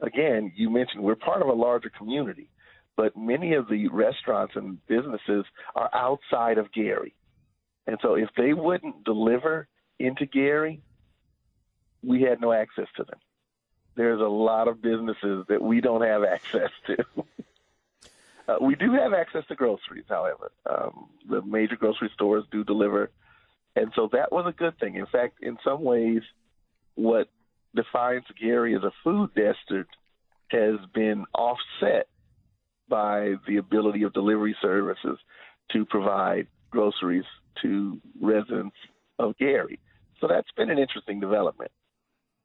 again, 0.00 0.52
you 0.56 0.70
mentioned 0.70 1.02
we're 1.02 1.14
part 1.14 1.42
of 1.42 1.48
a 1.48 1.52
larger 1.52 1.90
community, 1.90 2.50
but 2.96 3.16
many 3.16 3.54
of 3.54 3.68
the 3.68 3.88
restaurants 3.88 4.54
and 4.56 4.84
businesses 4.86 5.44
are 5.74 5.90
outside 5.94 6.58
of 6.58 6.72
Gary. 6.72 7.14
And 7.86 7.98
so 8.02 8.14
if 8.14 8.28
they 8.36 8.52
wouldn't 8.52 9.04
deliver 9.04 9.68
into 9.98 10.26
Gary, 10.26 10.82
we 12.02 12.22
had 12.22 12.40
no 12.40 12.52
access 12.52 12.86
to 12.96 13.04
them. 13.04 13.18
There's 13.96 14.20
a 14.20 14.24
lot 14.24 14.68
of 14.68 14.80
businesses 14.80 15.44
that 15.48 15.62
we 15.62 15.80
don't 15.80 16.02
have 16.02 16.24
access 16.32 16.70
to. 16.86 17.04
uh, 18.48 18.56
we 18.60 18.74
do 18.74 18.92
have 18.92 19.12
access 19.12 19.44
to 19.48 19.54
groceries, 19.54 20.04
however. 20.08 20.52
Um, 20.68 21.08
the 21.28 21.42
major 21.42 21.76
grocery 21.76 22.10
stores 22.14 22.44
do 22.50 22.64
deliver. 22.64 23.10
And 23.76 23.92
so 23.94 24.08
that 24.12 24.32
was 24.32 24.46
a 24.46 24.52
good 24.52 24.78
thing. 24.78 24.96
In 24.96 25.06
fact, 25.06 25.38
in 25.42 25.58
some 25.64 25.82
ways, 25.82 26.22
what 26.94 27.28
defines 27.74 28.24
Gary 28.40 28.74
as 28.74 28.82
a 28.82 28.92
food 29.04 29.30
desert 29.34 29.88
has 30.48 30.76
been 30.94 31.24
offset 31.34 32.08
by 32.88 33.34
the 33.46 33.58
ability 33.58 34.02
of 34.02 34.12
delivery 34.12 34.56
services 34.60 35.18
to 35.72 35.84
provide 35.84 36.46
groceries 36.70 37.24
to 37.62 38.00
residents 38.20 38.76
of 39.18 39.36
Gary. 39.38 39.78
So 40.20 40.26
that's 40.28 40.50
been 40.56 40.70
an 40.70 40.78
interesting 40.78 41.20
development. 41.20 41.70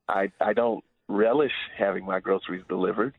I 0.08 0.32
I 0.40 0.54
don't 0.54 0.84
relish 1.08 1.52
having 1.78 2.06
my 2.06 2.20
groceries 2.20 2.64
delivered. 2.70 3.16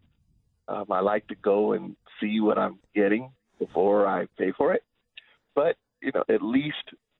Um, 0.69 0.87
I 0.91 1.01
like 1.01 1.27
to 1.29 1.35
go 1.37 1.73
and 1.73 1.97
see 2.21 2.41
what 2.41 2.59
I'm 2.59 2.79
getting 2.95 3.31
before 3.59 4.07
I 4.07 4.27
pay 4.39 4.53
for 4.57 4.73
it. 4.73 4.83
But 5.55 5.77
you 6.01 6.13
know, 6.15 6.25
at 6.29 6.43
least 6.43 6.77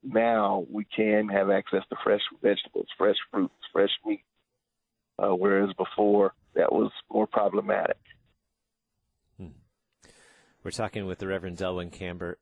now 0.07 0.65
we 0.71 0.85
can 0.85 1.27
have 1.29 1.49
access 1.49 1.83
to 1.89 1.95
fresh 2.03 2.21
vegetables, 2.41 2.87
fresh 2.97 3.17
fruits, 3.31 3.53
fresh 3.71 3.91
meat, 4.05 4.23
uh, 5.19 5.35
whereas 5.35 5.69
before 5.77 6.33
that 6.55 6.71
was 6.71 6.91
more 7.11 7.27
problematic. 7.27 7.97
We're 10.67 10.71
talking 10.71 11.05
with 11.05 11.19
the 11.19 11.27
Reverend 11.27 11.57
Delwyn 11.57 11.93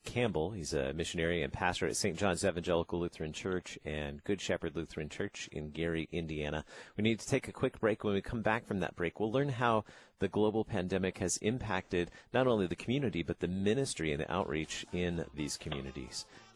Campbell. 0.04 0.50
He's 0.50 0.74
a 0.74 0.94
missionary 0.94 1.44
and 1.44 1.54
pastor 1.54 1.86
at 1.86 1.96
St. 1.96 2.18
John's 2.18 2.44
Evangelical 2.44 3.00
Lutheran 3.00 3.34
Church 3.34 3.78
and 3.86 4.24
Good 4.24 4.42
Shepherd 4.42 4.76
Lutheran 4.76 5.10
Church 5.10 5.48
in 5.52 5.70
Gary, 5.70 6.10
Indiana. 6.12 6.66
We 6.98 7.04
need 7.04 7.20
to 7.20 7.28
take 7.28 7.48
a 7.48 7.52
quick 7.52 7.80
break. 7.80 8.04
When 8.04 8.16
we 8.16 8.24
come 8.24 8.42
back 8.42 8.66
from 8.66 8.80
that 8.80 8.96
break, 8.96 9.20
we'll 9.20 9.32
learn 9.32 9.50
how 9.50 9.86
the 10.18 10.28
global 10.28 10.66
pandemic 10.66 11.20
has 11.20 11.38
impacted 11.38 12.10
not 12.34 12.48
only 12.48 12.66
the 12.66 12.76
community, 12.76 13.22
but 13.22 13.42
the 13.42 13.48
ministry 13.48 14.12
and 14.12 14.20
the 14.20 14.34
outreach 14.34 14.88
in 14.92 15.26
these 15.36 15.56
communities. 15.56 16.26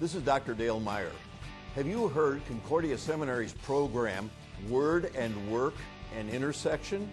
this 0.00 0.14
is 0.14 0.22
Dr. 0.22 0.54
Dale 0.54 0.78
Meyer. 0.78 1.10
Have 1.74 1.86
you 1.86 2.06
heard 2.08 2.44
Concordia 2.46 2.96
Seminary's 2.96 3.52
program, 3.52 4.30
Word 4.68 5.10
and 5.16 5.50
Work 5.50 5.74
and 6.16 6.30
Intersection? 6.30 7.08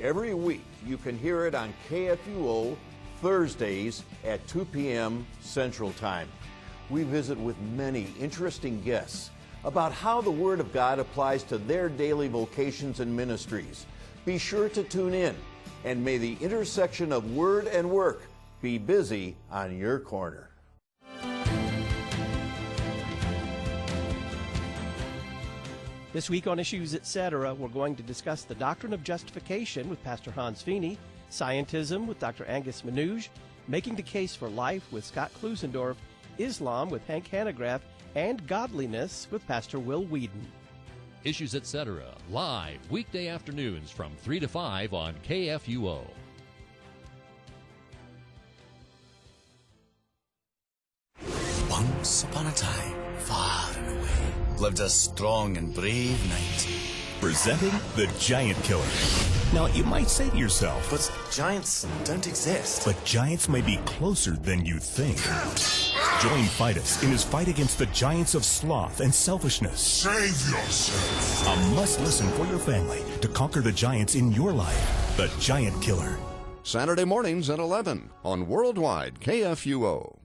Every 0.00 0.34
week 0.34 0.64
you 0.86 0.98
can 0.98 1.18
hear 1.18 1.46
it 1.46 1.54
on 1.54 1.72
KFUO 1.88 2.76
Thursdays 3.22 4.02
at 4.24 4.46
2 4.46 4.66
p.m. 4.66 5.26
Central 5.40 5.92
Time. 5.92 6.28
We 6.90 7.02
visit 7.02 7.38
with 7.38 7.58
many 7.74 8.08
interesting 8.20 8.82
guests 8.82 9.30
about 9.64 9.92
how 9.92 10.20
the 10.20 10.30
Word 10.30 10.60
of 10.60 10.74
God 10.74 10.98
applies 10.98 11.42
to 11.44 11.56
their 11.56 11.88
daily 11.88 12.28
vocations 12.28 13.00
and 13.00 13.16
ministries. 13.16 13.86
Be 14.26 14.36
sure 14.36 14.68
to 14.68 14.82
tune 14.84 15.14
in, 15.14 15.34
and 15.84 16.04
may 16.04 16.18
the 16.18 16.36
intersection 16.42 17.10
of 17.10 17.34
Word 17.34 17.66
and 17.66 17.88
Work 17.88 18.22
be 18.60 18.76
busy 18.76 19.34
on 19.50 19.76
your 19.78 19.98
corner. 19.98 20.50
This 26.16 26.30
week 26.30 26.46
on 26.46 26.58
Issues 26.58 26.94
Etc., 26.94 27.52
we're 27.52 27.68
going 27.68 27.94
to 27.94 28.02
discuss 28.02 28.44
the 28.44 28.54
doctrine 28.54 28.94
of 28.94 29.04
justification 29.04 29.86
with 29.90 30.02
Pastor 30.02 30.30
Hans 30.30 30.62
Fiene, 30.62 30.96
scientism 31.30 32.06
with 32.06 32.18
Dr. 32.18 32.46
Angus 32.46 32.80
Menuge, 32.80 33.28
making 33.68 33.96
the 33.96 34.02
case 34.02 34.34
for 34.34 34.48
life 34.48 34.90
with 34.90 35.04
Scott 35.04 35.30
Klusendorf, 35.38 35.96
Islam 36.38 36.88
with 36.88 37.06
Hank 37.06 37.28
Hanegraaff, 37.30 37.82
and 38.14 38.46
godliness 38.46 39.28
with 39.30 39.46
Pastor 39.46 39.78
Will 39.78 40.04
Weedon. 40.04 40.50
Issues 41.24 41.54
Etc. 41.54 42.02
live 42.30 42.78
weekday 42.90 43.28
afternoons 43.28 43.90
from 43.90 44.12
3 44.22 44.40
to 44.40 44.48
5 44.48 44.94
on 44.94 45.14
KFUO. 45.28 46.00
Once 51.68 52.24
upon 52.24 52.46
a 52.46 52.52
time, 52.52 52.72
far 52.80 52.80
and 52.80 52.94
away, 52.94 52.95
lived 54.60 54.80
a 54.80 54.88
strong 54.88 55.56
and 55.56 55.74
brave 55.74 56.18
knight. 56.28 56.68
Presenting 57.20 57.72
the 57.96 58.06
Giant 58.18 58.62
Killer. 58.62 58.84
Now, 59.54 59.66
you 59.66 59.84
might 59.84 60.08
say 60.08 60.28
to 60.28 60.36
yourself, 60.36 60.90
But 60.90 61.10
giants 61.32 61.86
don't 62.04 62.26
exist. 62.26 62.84
but 62.84 63.02
giants 63.04 63.48
may 63.48 63.60
be 63.62 63.78
closer 63.86 64.32
than 64.32 64.66
you 64.66 64.78
think. 64.78 65.16
Join 66.22 66.44
Fidus 66.44 67.02
in 67.02 67.10
his 67.10 67.22
fight 67.24 67.48
against 67.48 67.78
the 67.78 67.86
giants 67.86 68.34
of 68.34 68.44
sloth 68.44 69.00
and 69.00 69.14
selfishness. 69.14 69.80
Save 69.80 70.24
yourself. 70.50 71.46
A 71.46 71.74
must 71.74 72.00
listen 72.00 72.28
for 72.30 72.46
your 72.46 72.58
family 72.58 73.02
to 73.20 73.28
conquer 73.28 73.60
the 73.60 73.72
giants 73.72 74.14
in 74.14 74.32
your 74.32 74.52
life. 74.52 75.14
The 75.16 75.30
Giant 75.40 75.80
Killer. 75.82 76.18
Saturday 76.64 77.04
mornings 77.04 77.48
at 77.48 77.58
11 77.60 78.10
on 78.24 78.46
Worldwide 78.48 79.20
KFUO. 79.20 80.16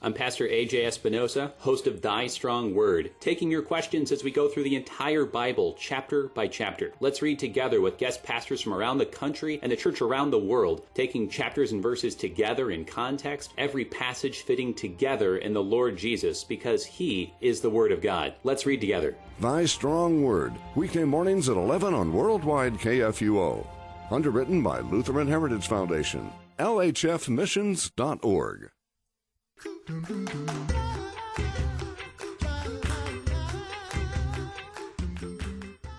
I'm 0.00 0.14
Pastor 0.14 0.46
AJ 0.46 0.86
Espinosa, 0.86 1.54
host 1.58 1.88
of 1.88 2.00
Thy 2.00 2.28
Strong 2.28 2.72
Word, 2.72 3.10
taking 3.18 3.50
your 3.50 3.62
questions 3.62 4.12
as 4.12 4.22
we 4.22 4.30
go 4.30 4.48
through 4.48 4.62
the 4.62 4.76
entire 4.76 5.24
Bible, 5.24 5.74
chapter 5.76 6.28
by 6.28 6.46
chapter. 6.46 6.92
Let's 7.00 7.20
read 7.20 7.40
together 7.40 7.80
with 7.80 7.98
guest 7.98 8.22
pastors 8.22 8.60
from 8.60 8.74
around 8.74 8.98
the 8.98 9.06
country 9.06 9.58
and 9.60 9.72
the 9.72 9.76
church 9.76 10.00
around 10.00 10.30
the 10.30 10.38
world, 10.38 10.86
taking 10.94 11.28
chapters 11.28 11.72
and 11.72 11.82
verses 11.82 12.14
together 12.14 12.70
in 12.70 12.84
context, 12.84 13.52
every 13.58 13.84
passage 13.84 14.42
fitting 14.42 14.72
together 14.72 15.38
in 15.38 15.52
the 15.52 15.64
Lord 15.64 15.96
Jesus, 15.96 16.44
because 16.44 16.84
He 16.84 17.34
is 17.40 17.60
the 17.60 17.70
Word 17.70 17.90
of 17.90 18.00
God. 18.00 18.34
Let's 18.44 18.66
read 18.66 18.80
together. 18.80 19.16
Thy 19.40 19.64
Strong 19.64 20.22
Word, 20.22 20.52
weekday 20.76 21.02
mornings 21.02 21.48
at 21.48 21.56
11 21.56 21.92
on 21.92 22.12
Worldwide 22.12 22.74
KFUO. 22.74 23.66
Underwritten 24.12 24.62
by 24.62 24.78
Lutheran 24.78 25.26
Heritage 25.26 25.66
Foundation. 25.66 26.30
lhfmissions.org. 26.60 28.70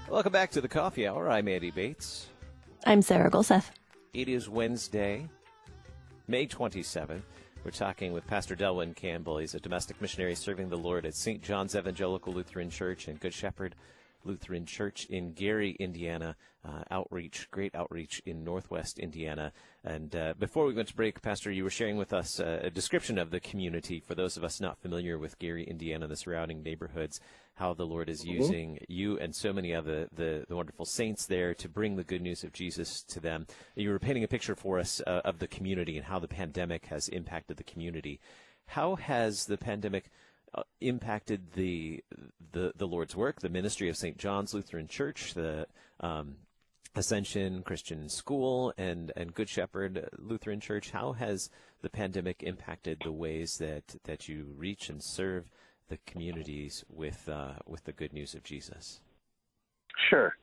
Welcome 0.10 0.32
back 0.32 0.52
to 0.52 0.62
the 0.62 0.68
Coffee 0.68 1.08
Hour. 1.08 1.30
I'm 1.30 1.48
Andy 1.48 1.72
Bates. 1.72 2.28
I'm 2.86 3.02
Sarah 3.02 3.30
Gulseth. 3.30 3.72
It 4.14 4.30
is 4.30 4.48
Wednesday, 4.48 5.28
May 6.28 6.48
27th. 6.48 7.22
We're 7.64 7.72
talking 7.72 8.14
with 8.14 8.26
Pastor 8.26 8.56
Delwyn 8.56 8.96
Campbell. 8.96 9.38
He's 9.38 9.56
a 9.56 9.60
domestic 9.60 10.02
missionary 10.02 10.36
serving 10.36 10.70
the 10.70 10.78
Lord 10.78 11.06
at 11.06 11.14
St. 11.14 11.42
John's 11.42 11.76
Evangelical 11.76 12.34
Lutheran 12.34 12.70
Church 12.70 13.08
in 13.08 13.18
Good 13.18 13.34
Shepherd 13.34 13.76
Lutheran 14.24 14.66
Church 14.66 15.06
in 15.06 15.34
Gary, 15.34 15.76
Indiana. 15.80 16.36
Uh, 16.66 16.84
outreach, 16.92 17.50
great 17.52 17.74
outreach 17.74 18.22
in 18.26 18.44
Northwest 18.44 19.00
Indiana. 19.00 19.54
And 19.86 20.14
uh, 20.14 20.34
before 20.38 20.66
we 20.66 20.74
went 20.74 20.90
to 20.90 20.96
break, 20.96 21.22
Pastor, 21.22 21.50
you 21.50 21.64
were 21.64 21.70
sharing 21.70 21.96
with 21.96 22.12
us 22.12 22.38
uh, 22.38 22.60
a 22.62 22.70
description 22.70 23.18
of 23.18 23.32
the 23.32 23.40
community 23.40 24.02
for 24.02 24.14
those 24.14 24.36
of 24.36 24.44
us 24.44 24.60
not 24.60 24.78
familiar 24.78 25.18
with 25.18 25.40
Gary, 25.40 25.64
Indiana, 25.64 26.06
the 26.06 26.18
surrounding 26.18 26.62
neighborhoods, 26.62 27.22
how 27.60 27.74
the 27.74 27.86
Lord 27.86 28.10
is 28.10 28.22
mm-hmm. 28.22 28.42
using 28.42 28.80
you 28.90 29.18
and 29.20 29.34
so 29.34 29.54
many 29.54 29.72
of 29.72 29.86
the, 29.86 30.10
the, 30.14 30.46
the, 30.50 30.56
wonderful 30.56 30.86
saints 30.86 31.26
there 31.26 31.54
to 31.54 31.70
bring 31.70 31.96
the 31.96 32.04
good 32.04 32.22
news 32.22 32.44
of 32.44 32.52
Jesus 32.52 33.04
to 33.04 33.22
them. 33.22 33.48
You 33.76 33.92
were 33.92 34.00
painting 34.00 34.26
a 34.26 34.28
picture 34.28 34.56
for 34.56 34.80
us 34.80 35.02
uh, 35.08 35.22
of 35.24 35.40
the 35.40 35.48
community 35.48 35.96
and 35.96 36.06
how 36.06 36.20
the 36.20 36.28
pandemic 36.28 36.88
has 36.88 37.08
impacted 37.08 37.56
the 37.56 37.64
community. 37.64 38.20
How 38.66 38.96
has 38.96 39.46
the 39.46 39.58
pandemic 39.58 40.12
uh, 40.54 40.64
impacted 40.82 41.54
the, 41.54 42.04
the 42.52 42.74
the 42.76 42.88
Lord's 42.88 43.16
work, 43.16 43.40
the 43.40 43.50
ministry 43.50 43.90
of 43.90 43.98
St. 43.98 44.18
John's 44.18 44.54
Lutheran 44.54 44.88
Church, 44.88 45.34
the 45.34 45.68
um, 46.00 46.38
Ascension 46.96 47.64
Christian 47.64 48.10
School, 48.10 48.74
and 48.78 49.12
and 49.16 49.34
Good 49.34 49.50
Shepherd 49.50 50.10
Lutheran 50.18 50.60
Church. 50.60 50.92
How 50.92 51.14
has 51.14 51.50
the 51.82 51.90
pandemic 51.90 52.44
impacted 52.44 53.02
the 53.04 53.12
ways 53.12 53.58
that 53.60 53.96
that 54.06 54.28
you 54.28 54.54
reach 54.58 54.90
and 54.90 55.04
serve 55.04 55.52
the 55.90 56.00
communities 56.06 56.84
with 56.90 57.30
uh, 57.30 57.54
with 57.66 57.84
the 57.84 57.94
good 57.94 58.14
news 58.14 58.34
of 58.34 58.44
Jesus? 58.44 59.02
Sure. 60.10 60.36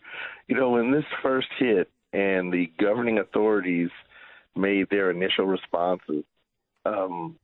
You 0.49 0.57
know, 0.57 0.71
when 0.71 0.93
this 0.93 1.05
first 1.23 1.49
hit 1.59 1.91
and 2.13 2.53
the 2.53 2.71
governing 2.79 3.19
authorities 3.19 3.91
made 4.55 4.89
their 4.91 5.11
initial 5.11 5.47
responses, 5.47 6.25
um, 6.85 7.37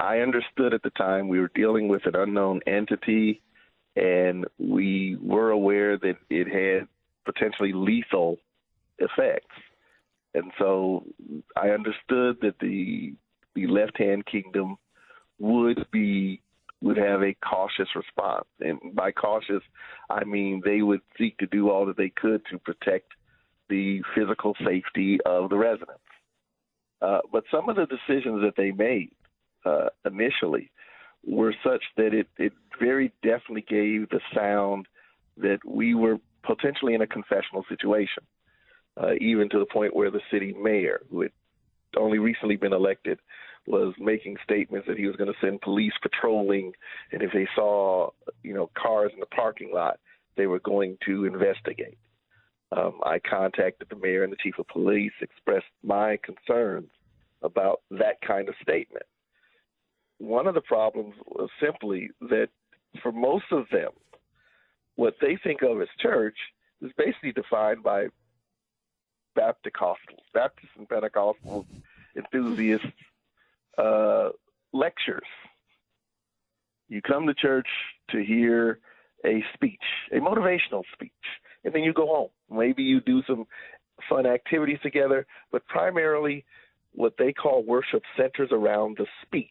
I 0.00 0.18
understood 0.18 0.74
at 0.74 0.82
the 0.82 0.90
time 0.90 1.28
we 1.28 1.40
were 1.40 1.50
dealing 1.54 1.88
with 1.88 2.06
an 2.06 2.14
unknown 2.14 2.60
entity, 2.66 3.42
and 3.96 4.46
we 4.58 5.16
were 5.20 5.50
aware 5.50 5.98
that 5.98 6.16
it 6.30 6.46
had 6.46 6.88
potentially 7.24 7.72
lethal 7.72 8.38
effects. 8.98 9.56
And 10.34 10.52
so 10.58 11.04
I 11.56 11.70
understood 11.70 12.38
that 12.42 12.58
the 12.60 13.14
the 13.54 13.66
left 13.66 13.98
hand 13.98 14.24
kingdom 14.26 14.76
would 15.38 15.84
be 15.90 16.42
would 16.80 16.96
have 16.96 17.22
a 17.22 17.34
cautious 17.44 17.88
response. 17.96 18.46
And 18.60 18.94
by 18.94 19.10
cautious 19.10 19.62
I 20.10 20.24
mean 20.24 20.62
they 20.64 20.82
would 20.82 21.00
seek 21.16 21.38
to 21.38 21.46
do 21.46 21.70
all 21.70 21.86
that 21.86 21.96
they 21.96 22.10
could 22.10 22.42
to 22.50 22.58
protect 22.58 23.12
the 23.68 24.02
physical 24.14 24.54
safety 24.64 25.18
of 25.26 25.50
the 25.50 25.56
residents. 25.56 26.00
Uh, 27.02 27.20
but 27.32 27.44
some 27.50 27.68
of 27.68 27.76
the 27.76 27.86
decisions 27.86 28.42
that 28.42 28.54
they 28.56 28.70
made 28.70 29.10
uh, 29.68 29.88
initially 30.04 30.70
were 31.26 31.54
such 31.64 31.82
that 31.96 32.14
it, 32.14 32.28
it 32.38 32.52
very 32.80 33.12
definitely 33.22 33.64
gave 33.68 34.08
the 34.08 34.20
sound 34.34 34.86
that 35.36 35.58
we 35.64 35.94
were 35.94 36.16
potentially 36.42 36.94
in 36.94 37.02
a 37.02 37.06
confessional 37.06 37.64
situation, 37.68 38.22
uh, 39.00 39.12
even 39.20 39.48
to 39.50 39.58
the 39.58 39.66
point 39.66 39.94
where 39.94 40.10
the 40.10 40.20
city 40.30 40.54
mayor, 40.60 41.00
who 41.10 41.22
had 41.22 41.32
only 41.96 42.18
recently 42.18 42.56
been 42.56 42.72
elected, 42.72 43.18
was 43.66 43.94
making 43.98 44.36
statements 44.42 44.86
that 44.88 44.96
he 44.96 45.06
was 45.06 45.16
going 45.16 45.30
to 45.30 45.38
send 45.40 45.60
police 45.60 45.92
patrolling, 46.00 46.72
and 47.12 47.22
if 47.22 47.30
they 47.32 47.46
saw, 47.54 48.08
you 48.42 48.54
know, 48.54 48.70
cars 48.80 49.10
in 49.12 49.20
the 49.20 49.26
parking 49.26 49.70
lot, 49.74 49.98
they 50.36 50.46
were 50.46 50.60
going 50.60 50.96
to 51.04 51.24
investigate. 51.24 51.98
Um, 52.70 53.00
I 53.04 53.18
contacted 53.18 53.88
the 53.88 53.96
mayor 53.96 54.24
and 54.24 54.32
the 54.32 54.36
chief 54.42 54.58
of 54.58 54.68
police, 54.68 55.12
expressed 55.20 55.66
my 55.82 56.18
concerns 56.22 56.90
about 57.42 57.80
that 57.90 58.20
kind 58.26 58.48
of 58.48 58.54
statement 58.62 59.04
one 60.18 60.46
of 60.46 60.54
the 60.54 60.60
problems 60.60 61.14
was 61.26 61.48
simply 61.62 62.10
that 62.20 62.48
for 63.02 63.12
most 63.12 63.46
of 63.52 63.66
them, 63.70 63.90
what 64.96 65.14
they 65.20 65.38
think 65.42 65.62
of 65.62 65.80
as 65.80 65.88
church 66.00 66.36
is 66.82 66.90
basically 66.96 67.32
defined 67.32 67.82
by 67.82 68.06
Bapticostals, 69.36 70.24
Baptist 70.34 70.72
and 70.76 70.88
Pentecostal 70.88 71.64
enthusiasts 72.16 72.86
uh, 73.78 74.30
lectures. 74.72 75.26
You 76.88 77.00
come 77.00 77.26
to 77.26 77.34
church 77.34 77.68
to 78.10 78.24
hear 78.24 78.80
a 79.24 79.44
speech, 79.54 79.82
a 80.10 80.16
motivational 80.16 80.82
speech, 80.92 81.12
and 81.64 81.72
then 81.72 81.82
you 81.82 81.92
go 81.92 82.06
home. 82.06 82.30
Maybe 82.50 82.82
you 82.82 83.00
do 83.00 83.22
some 83.26 83.46
fun 84.08 84.26
activities 84.26 84.78
together, 84.82 85.26
but 85.52 85.66
primarily 85.66 86.44
what 86.92 87.14
they 87.18 87.32
call 87.32 87.62
worship 87.62 88.02
centers 88.16 88.48
around 88.50 88.96
the 88.98 89.06
speech 89.22 89.50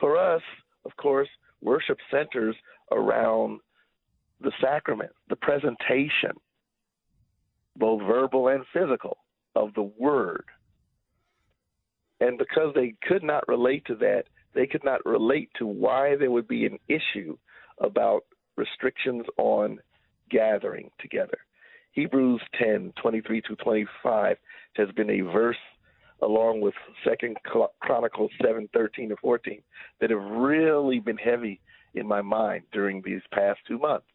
for 0.00 0.16
us, 0.16 0.42
of 0.84 0.96
course, 0.96 1.28
worship 1.60 1.98
centers 2.10 2.56
around 2.92 3.60
the 4.40 4.52
sacrament, 4.60 5.10
the 5.28 5.36
presentation, 5.36 6.32
both 7.76 8.02
verbal 8.02 8.48
and 8.48 8.64
physical, 8.72 9.18
of 9.54 9.74
the 9.74 9.90
word. 9.98 10.44
And 12.20 12.38
because 12.38 12.74
they 12.74 12.94
could 13.02 13.22
not 13.22 13.46
relate 13.48 13.84
to 13.86 13.94
that, 13.96 14.24
they 14.54 14.66
could 14.66 14.84
not 14.84 15.04
relate 15.04 15.50
to 15.58 15.66
why 15.66 16.16
there 16.16 16.30
would 16.30 16.48
be 16.48 16.66
an 16.66 16.78
issue 16.88 17.36
about 17.80 18.22
restrictions 18.56 19.24
on 19.36 19.78
gathering 20.30 20.90
together. 21.00 21.38
Hebrews 21.92 22.42
10 22.60 22.92
23 23.00 23.40
to 23.42 23.56
25 23.56 24.36
has 24.74 24.88
been 24.92 25.10
a 25.10 25.20
verse 25.20 25.56
along 26.22 26.60
with 26.60 26.74
Second 27.04 27.36
Chronicles 27.80 28.30
seven 28.42 28.68
thirteen 28.72 29.08
to 29.10 29.16
fourteen, 29.16 29.62
that 30.00 30.10
have 30.10 30.22
really 30.22 31.00
been 31.00 31.16
heavy 31.16 31.60
in 31.94 32.06
my 32.06 32.22
mind 32.22 32.64
during 32.72 33.02
these 33.02 33.22
past 33.32 33.60
two 33.66 33.78
months. 33.78 34.06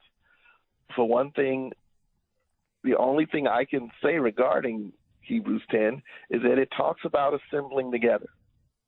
For 0.95 1.07
one 1.07 1.31
thing, 1.31 1.71
the 2.83 2.95
only 2.95 3.25
thing 3.25 3.47
I 3.47 3.65
can 3.65 3.89
say 4.03 4.19
regarding 4.19 4.91
Hebrews 5.21 5.63
10 5.71 6.01
is 6.29 6.41
that 6.43 6.59
it 6.59 6.69
talks 6.75 7.01
about 7.05 7.33
assembling 7.33 7.91
together. 7.91 8.27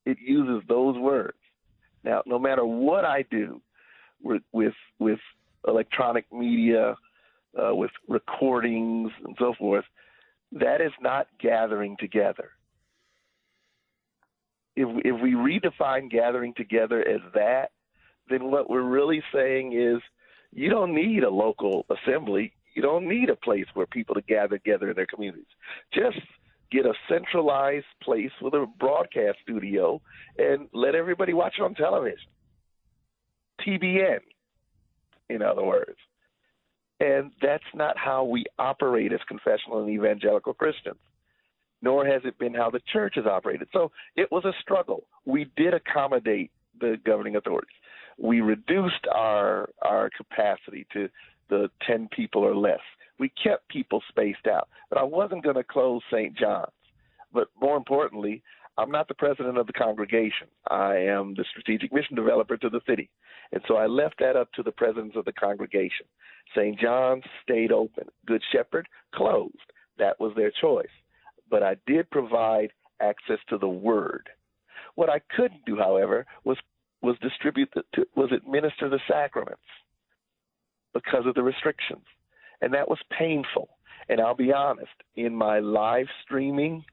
It 0.06 0.18
uses 0.20 0.68
those 0.68 0.98
words. 0.98 1.38
Now, 2.04 2.22
no 2.26 2.38
matter 2.38 2.66
what 2.66 3.06
I 3.06 3.24
do 3.32 3.62
with 4.22 4.44
with, 4.52 4.74
with 5.00 5.20
electronic 5.68 6.32
media, 6.32 6.96
uh, 7.58 7.74
with 7.74 7.92
recordings 8.08 9.12
and 9.24 9.36
so 9.40 9.54
forth, 9.58 9.86
that 10.52 10.82
is 10.82 10.92
not 11.02 11.28
gathering 11.40 11.96
together 12.00 12.52
if 14.76 14.88
if 15.06 15.22
we 15.22 15.34
redefine 15.34 16.10
gathering 16.10 16.54
together 16.56 17.06
as 17.06 17.22
that, 17.34 17.72
then 18.30 18.52
what 18.52 18.70
we're 18.70 18.82
really 18.82 19.24
saying 19.34 19.74
is 19.74 20.02
you 20.52 20.70
don't 20.70 20.94
need 20.94 21.24
a 21.24 21.30
local 21.30 21.86
assembly. 21.90 22.54
You 22.74 22.82
don't 22.82 23.08
need 23.08 23.30
a 23.30 23.36
place 23.36 23.66
where 23.74 23.86
people 23.86 24.16
to 24.16 24.22
gather 24.22 24.58
together 24.58 24.90
in 24.90 24.96
their 24.96 25.06
communities. 25.06 25.46
Just 25.94 26.20
get 26.72 26.86
a 26.86 26.94
centralized 27.10 27.86
place 28.04 28.32
with 28.42 28.54
a 28.54 28.66
broadcast 28.80 29.38
studio 29.44 30.02
and 30.38 30.68
let 30.74 30.96
everybody 30.96 31.34
watch 31.34 31.56
it 31.58 31.64
on 31.64 31.74
television. 31.76 32.28
TBN, 33.66 34.20
in 35.30 35.42
other 35.42 35.64
words. 35.64 35.98
And 37.00 37.32
that's 37.42 37.64
not 37.74 37.98
how 37.98 38.24
we 38.24 38.46
operate 38.58 39.14
as 39.14 39.20
confessional 39.28 39.82
and 39.82 39.90
evangelical 39.90 40.54
Christians 40.54 41.00
nor 41.82 42.06
has 42.06 42.22
it 42.26 42.38
been 42.40 42.54
how 42.54 42.70
the 42.70 42.82
church 42.92 43.14
has 43.16 43.26
operated. 43.26 43.68
So 43.74 43.92
it 44.16 44.32
was 44.32 44.46
a 44.46 44.54
struggle. 44.62 45.06
We 45.26 45.52
did 45.56 45.74
accommodate 45.74 46.52
the 46.80 46.98
governing 47.06 47.36
authorities. 47.36 47.76
We 48.18 48.42
reduced 48.42 49.08
our 49.14 49.70
our 49.82 50.10
capacity 50.16 50.88
to 50.94 51.10
the 51.50 51.70
10 51.86 52.10
people 52.16 52.44
or 52.44 52.56
less. 52.56 52.80
We 53.20 53.32
kept 53.42 53.70
people 53.70 54.02
spaced 54.10 54.48
out. 54.48 54.68
But 54.90 55.00
I 55.00 55.04
wasn't 55.04 55.44
going 55.44 55.56
to 55.56 55.64
close 55.64 56.02
St. 56.12 56.36
John's. 56.36 56.72
But 57.32 57.50
more 57.62 57.78
importantly, 57.78 58.42
I'm 58.78 58.92
not 58.92 59.08
the 59.08 59.14
president 59.14 59.58
of 59.58 59.68
the 59.68 59.74
congregation. 59.74 60.48
I 60.70 60.96
am 60.96 61.34
the 61.36 61.46
strategic 61.52 61.94
mission 61.94 62.16
developer 62.16 62.58
to 62.58 62.70
the 62.70 62.82
city. 62.88 63.10
And 63.52 63.62
so 63.68 63.78
I 63.78 63.86
left 63.86 64.16
that 64.20 64.36
up 64.36 64.52
to 64.54 64.64
the 64.64 64.72
presidents 64.72 65.16
of 65.16 65.26
the 65.26 65.34
congregation. 65.34 66.08
St. 66.56 66.80
John's 66.80 67.24
stayed 67.44 67.72
open. 67.72 68.06
Good 68.26 68.42
Shepherd 68.52 68.88
closed. 69.14 69.54
That 69.98 70.20
was 70.20 70.34
their 70.36 70.52
choice 70.52 70.88
but 71.50 71.64
I 71.64 71.76
did 71.88 72.10
provide 72.10 72.72
access 73.02 73.40
to 73.50 73.58
the 73.58 73.68
word. 73.68 74.30
What 74.96 75.10
I 75.10 75.20
couldn't 75.36 75.66
do, 75.66 75.78
however, 75.78 76.26
was 76.44 76.58
was 77.02 77.18
distribute 77.22 77.70
the, 77.76 77.84
to, 77.94 78.08
was 78.16 78.32
administer 78.32 78.90
the 78.90 79.00
sacraments 79.08 79.62
because 80.94 81.26
of 81.26 81.36
the 81.36 81.44
restrictions, 81.44 82.06
and 82.62 82.74
that 82.74 82.90
was 82.90 83.00
painful. 83.18 83.70
And 84.10 84.22
I'll 84.22 84.36
be 84.36 84.54
honest, 84.54 84.92
in 85.16 85.36
my 85.36 85.60
live 85.60 86.08
streaming, 86.24 86.84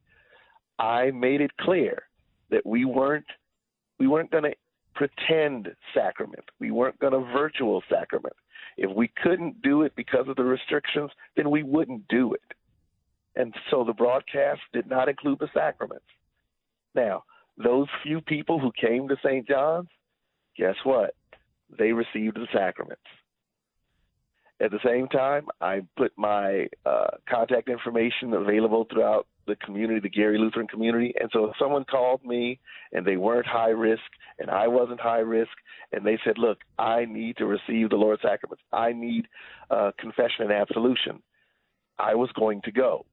I 0.78 1.10
made 1.10 1.40
it 1.40 1.56
clear 1.58 2.02
that 2.50 2.66
we 2.66 2.84
weren't 2.84 3.26
we 3.98 4.06
weren't 4.06 4.30
going 4.30 4.44
to 4.44 4.54
pretend 4.94 5.68
sacrament. 5.94 6.44
We 6.58 6.70
weren't 6.70 6.98
going 6.98 7.12
to 7.12 7.32
virtual 7.32 7.82
sacrament. 7.88 8.34
If 8.76 8.94
we 8.94 9.10
couldn't 9.22 9.62
do 9.62 9.82
it 9.82 9.94
because 9.96 10.28
of 10.28 10.36
the 10.36 10.44
restrictions, 10.44 11.10
then 11.36 11.50
we 11.50 11.62
wouldn't 11.62 12.08
do 12.08 12.34
it. 12.34 12.54
And 13.36 13.54
so 13.70 13.84
the 13.84 13.92
broadcast 13.92 14.60
did 14.72 14.88
not 14.88 15.08
include 15.08 15.38
the 15.38 15.48
sacraments. 15.54 16.04
Now, 16.94 17.24
those 17.62 17.86
few 18.02 18.20
people 18.20 18.58
who 18.58 18.72
came 18.78 19.08
to 19.08 19.16
St. 19.24 19.46
John's, 19.46 19.88
guess 20.56 20.76
what? 20.84 21.14
They 21.78 21.92
received 21.92 22.36
the 22.36 22.46
sacraments. 22.52 23.02
At 24.60 24.70
the 24.70 24.78
same 24.84 25.08
time, 25.08 25.46
I 25.60 25.80
put 25.96 26.12
my 26.16 26.68
uh, 26.86 27.16
contact 27.28 27.68
information 27.68 28.34
available 28.34 28.86
throughout 28.92 29.26
the 29.46 29.56
community, 29.56 29.98
the 29.98 30.08
Gary 30.08 30.38
Lutheran 30.38 30.68
community. 30.68 31.12
And 31.18 31.28
so 31.32 31.46
if 31.46 31.56
someone 31.58 31.84
called 31.84 32.24
me 32.24 32.60
and 32.92 33.04
they 33.04 33.16
weren't 33.16 33.46
high 33.46 33.70
risk 33.70 34.02
and 34.38 34.50
I 34.50 34.68
wasn't 34.68 35.00
high 35.00 35.18
risk, 35.18 35.50
and 35.90 36.06
they 36.06 36.18
said, 36.24 36.38
Look, 36.38 36.58
I 36.78 37.06
need 37.06 37.38
to 37.38 37.46
receive 37.46 37.90
the 37.90 37.96
Lord's 37.96 38.22
sacraments, 38.22 38.62
I 38.72 38.92
need 38.92 39.26
uh, 39.70 39.90
confession 39.98 40.42
and 40.44 40.52
absolution, 40.52 41.22
I 41.98 42.14
was 42.14 42.30
going 42.38 42.62
to 42.62 42.72
go. 42.72 43.04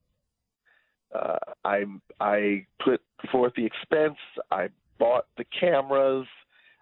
Uh, 1.13 1.37
I 1.65 1.85
I 2.19 2.65
put 2.83 3.01
forth 3.31 3.53
the 3.55 3.65
expense. 3.65 4.17
I 4.51 4.69
bought 4.99 5.25
the 5.37 5.45
cameras. 5.59 6.27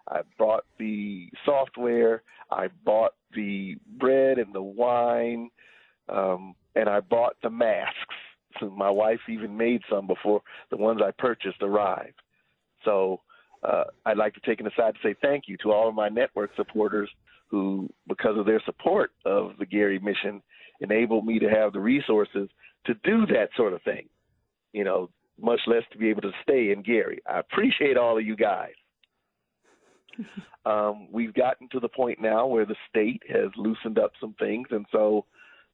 I 0.08 0.20
bought 0.38 0.64
the 0.78 1.28
software. 1.44 2.22
I 2.50 2.68
bought 2.84 3.14
the 3.34 3.76
bread 3.98 4.38
and 4.38 4.54
the 4.54 4.62
wine, 4.62 5.50
um, 6.08 6.54
and 6.74 6.88
I 6.88 7.00
bought 7.00 7.36
the 7.42 7.50
masks. 7.50 8.14
So 8.58 8.70
my 8.70 8.90
wife 8.90 9.20
even 9.28 9.56
made 9.56 9.82
some 9.90 10.06
before 10.06 10.40
the 10.70 10.76
ones 10.76 11.00
I 11.02 11.10
purchased 11.18 11.62
arrived. 11.62 12.20
So 12.84 13.20
uh, 13.62 13.84
I'd 14.06 14.16
like 14.16 14.34
to 14.34 14.40
take 14.40 14.60
an 14.60 14.66
aside 14.66 14.94
to 14.94 15.00
say 15.02 15.14
thank 15.20 15.44
you 15.46 15.56
to 15.62 15.72
all 15.72 15.88
of 15.88 15.94
my 15.94 16.08
network 16.08 16.50
supporters 16.56 17.10
who, 17.48 17.88
because 18.06 18.38
of 18.38 18.46
their 18.46 18.62
support 18.64 19.10
of 19.24 19.52
the 19.58 19.66
Gary 19.66 19.98
mission, 19.98 20.42
enabled 20.80 21.26
me 21.26 21.38
to 21.38 21.48
have 21.48 21.72
the 21.72 21.80
resources 21.80 22.48
to 22.86 22.94
do 23.04 23.26
that 23.26 23.48
sort 23.56 23.72
of 23.72 23.82
thing. 23.82 24.08
You 24.78 24.84
know, 24.84 25.10
much 25.40 25.58
less 25.66 25.82
to 25.90 25.98
be 25.98 26.08
able 26.08 26.22
to 26.22 26.30
stay 26.44 26.70
in 26.70 26.82
Gary. 26.82 27.20
I 27.28 27.40
appreciate 27.40 27.96
all 27.96 28.16
of 28.16 28.24
you 28.24 28.36
guys. 28.36 28.74
um, 30.66 31.08
we've 31.10 31.34
gotten 31.34 31.68
to 31.70 31.80
the 31.80 31.88
point 31.88 32.20
now 32.20 32.46
where 32.46 32.64
the 32.64 32.76
state 32.88 33.20
has 33.28 33.50
loosened 33.56 33.98
up 33.98 34.12
some 34.20 34.36
things, 34.38 34.68
and 34.70 34.86
so 34.92 35.24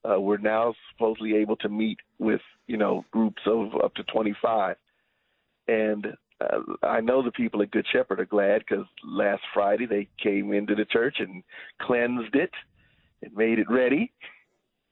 uh, 0.08 0.18
we're 0.18 0.38
now 0.38 0.72
supposedly 0.90 1.36
able 1.36 1.56
to 1.56 1.68
meet 1.68 1.98
with 2.18 2.40
you 2.66 2.78
know 2.78 3.04
groups 3.10 3.42
of 3.44 3.74
up 3.84 3.94
to 3.96 4.04
25. 4.04 4.76
And 5.68 6.06
uh, 6.40 6.60
I 6.82 7.02
know 7.02 7.22
the 7.22 7.30
people 7.30 7.60
at 7.60 7.70
Good 7.70 7.86
Shepherd 7.92 8.20
are 8.20 8.24
glad 8.24 8.62
because 8.66 8.86
last 9.04 9.42
Friday 9.52 9.84
they 9.84 10.08
came 10.22 10.54
into 10.54 10.74
the 10.74 10.86
church 10.86 11.16
and 11.18 11.42
cleansed 11.82 12.34
it 12.34 12.50
and 13.22 13.36
made 13.36 13.58
it 13.58 13.68
ready. 13.68 14.12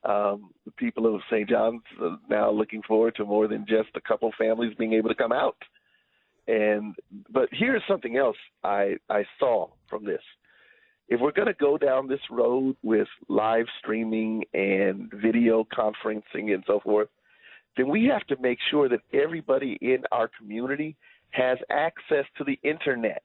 Um, 0.05 0.51
the 0.65 0.73
people 0.73 1.13
of 1.15 1.21
St. 1.31 1.49
John's 1.49 1.83
are 2.01 2.19
now 2.29 2.51
looking 2.51 2.83
forward 2.83 3.15
to 3.17 3.25
more 3.25 3.47
than 3.47 3.65
just 3.69 3.91
a 3.95 4.01
couple 4.01 4.33
families 4.37 4.75
being 4.77 4.95
able 4.95 5.09
to 5.09 5.15
come 5.15 5.33
out. 5.33 5.57
And 6.49 6.95
but 7.31 7.49
here's 7.53 7.83
something 7.87 8.17
else 8.17 8.37
I 8.65 8.97
I 9.09 9.25
saw 9.39 9.69
from 9.89 10.05
this. 10.05 10.23
If 11.09 11.21
we're 11.21 11.33
going 11.33 11.49
to 11.49 11.55
go 11.55 11.77
down 11.77 12.09
this 12.09 12.21
road 12.31 12.77
with 12.83 13.09
live 13.29 13.67
streaming 13.79 14.45
and 14.55 15.13
video 15.13 15.65
conferencing 15.65 16.55
and 16.55 16.65
so 16.67 16.81
forth, 16.81 17.09
then 17.77 17.89
we 17.89 18.07
have 18.07 18.27
to 18.27 18.37
make 18.41 18.59
sure 18.71 18.89
that 18.89 19.01
everybody 19.13 19.79
in 19.81 19.99
our 20.11 20.31
community 20.39 20.97
has 21.31 21.59
access 21.71 22.25
to 22.39 22.45
the 22.45 22.59
internet, 22.63 23.23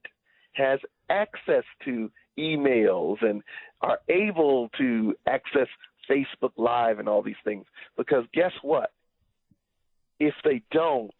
has 0.53 0.79
access 1.09 1.63
to 1.85 2.11
emails, 2.37 3.17
and 3.21 3.41
are 3.81 3.99
able 4.09 4.69
to 4.77 5.15
access 5.27 5.67
Facebook 6.10 6.52
Live 6.58 7.00
and 7.00 7.08
all 7.08 7.22
these 7.22 7.36
things. 7.43 7.65
Because 7.96 8.26
guess 8.34 8.52
what? 8.62 8.91
If 10.20 10.34
they 10.43 10.62
don't, 10.72 11.13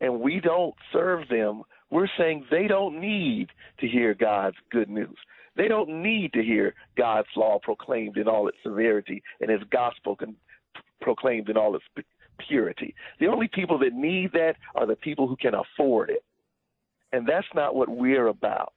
and 0.00 0.20
we 0.20 0.40
don't 0.40 0.74
serve 0.92 1.28
them, 1.28 1.62
we're 1.90 2.08
saying 2.18 2.46
they 2.50 2.66
don't 2.66 3.00
need 3.00 3.48
to 3.80 3.86
hear 3.86 4.14
God's 4.14 4.56
good 4.70 4.88
news. 4.88 5.16
They 5.56 5.68
don't 5.68 6.02
need 6.02 6.32
to 6.32 6.42
hear 6.42 6.74
God's 6.96 7.28
law 7.36 7.58
proclaimed 7.62 8.16
in 8.16 8.26
all 8.26 8.48
its 8.48 8.58
severity 8.62 9.22
and 9.40 9.50
His 9.50 9.62
gospel 9.70 10.16
con- 10.16 10.36
proclaimed 11.00 11.48
in 11.48 11.56
all 11.56 11.76
its 11.76 11.84
purity. 12.48 12.94
The 13.20 13.28
only 13.28 13.48
people 13.48 13.78
that 13.78 13.92
need 13.92 14.32
that 14.32 14.56
are 14.74 14.86
the 14.86 14.96
people 14.96 15.28
who 15.28 15.36
can 15.36 15.52
afford 15.54 16.10
it. 16.10 16.24
And 17.12 17.28
that's 17.28 17.46
not 17.54 17.76
what 17.76 17.88
we're 17.88 18.26
about. 18.26 18.72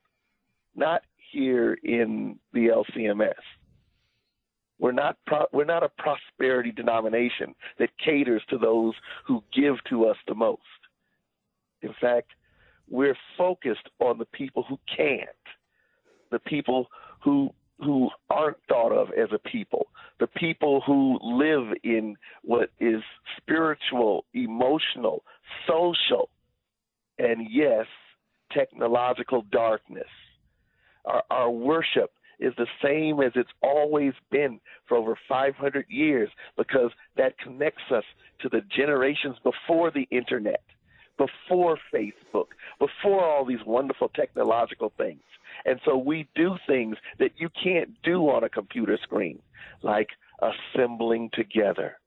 Not 0.76 1.02
here 1.32 1.74
in 1.84 2.38
the 2.54 2.68
LCMS. 2.68 3.34
We're 4.80 4.92
not 4.92 5.18
pro- 5.26 5.48
we're 5.52 5.66
not 5.66 5.84
a 5.84 5.90
prosperity 5.90 6.72
denomination 6.72 7.56
that 7.80 7.90
caters 7.98 8.44
to 8.50 8.58
those 8.58 8.94
who 9.26 9.44
give 9.54 9.76
to 9.90 10.06
us 10.06 10.18
the 10.28 10.36
most. 10.36 10.62
In 11.82 11.94
fact, 12.00 12.32
we're 12.90 13.18
focused 13.38 13.90
on 14.00 14.18
the 14.18 14.26
people 14.26 14.64
who 14.68 14.80
can't, 14.96 15.30
the 16.32 16.40
people 16.40 16.88
who 17.24 17.52
who 17.80 18.10
aren't 18.30 18.58
thought 18.68 18.92
of 18.92 19.10
as 19.12 19.30
a 19.32 19.50
people, 19.50 19.88
the 20.20 20.28
people 20.28 20.82
who 20.86 21.20
live 21.22 21.76
in 21.84 22.16
what 22.44 22.72
is 22.80 23.02
spiritual, 23.38 24.26
emotional, 24.34 25.24
social, 25.68 26.30
and 27.20 27.48
yes, 27.52 27.86
technological 28.52 29.44
darkness. 29.52 30.08
Our, 31.06 31.24
our 31.30 31.52
worship 31.52 32.12
is 32.40 32.54
the 32.58 32.68
same 32.84 33.20
as 33.22 33.32
it's 33.36 33.50
always 33.62 34.14
been 34.32 34.60
for 34.88 34.98
over 34.98 35.18
500 35.28 35.86
years 35.90 36.30
because 36.56 36.92
that 37.16 37.38
connects 37.40 37.92
us 37.92 38.04
to 38.42 38.50
the 38.50 38.62
generations 38.76 39.38
before 39.44 39.92
the 39.92 40.08
internet, 40.12 40.64
before 41.18 41.78
Facebook, 41.94 42.48
before 42.80 43.24
all 43.24 43.46
these 43.46 43.66
wonderful 43.66 44.10
technological 44.10 44.94
things. 44.98 45.22
And 45.66 45.80
so 45.86 45.98
we 45.98 46.28
do 46.36 46.58
things 46.68 46.98
that 47.20 47.32
you 47.38 47.50
can't 47.64 47.90
do 48.04 48.30
on 48.30 48.44
a 48.44 48.50
computer 48.50 48.98
screen, 49.02 49.40
like 49.82 50.10
assembling 50.42 51.32
together. 51.34 51.98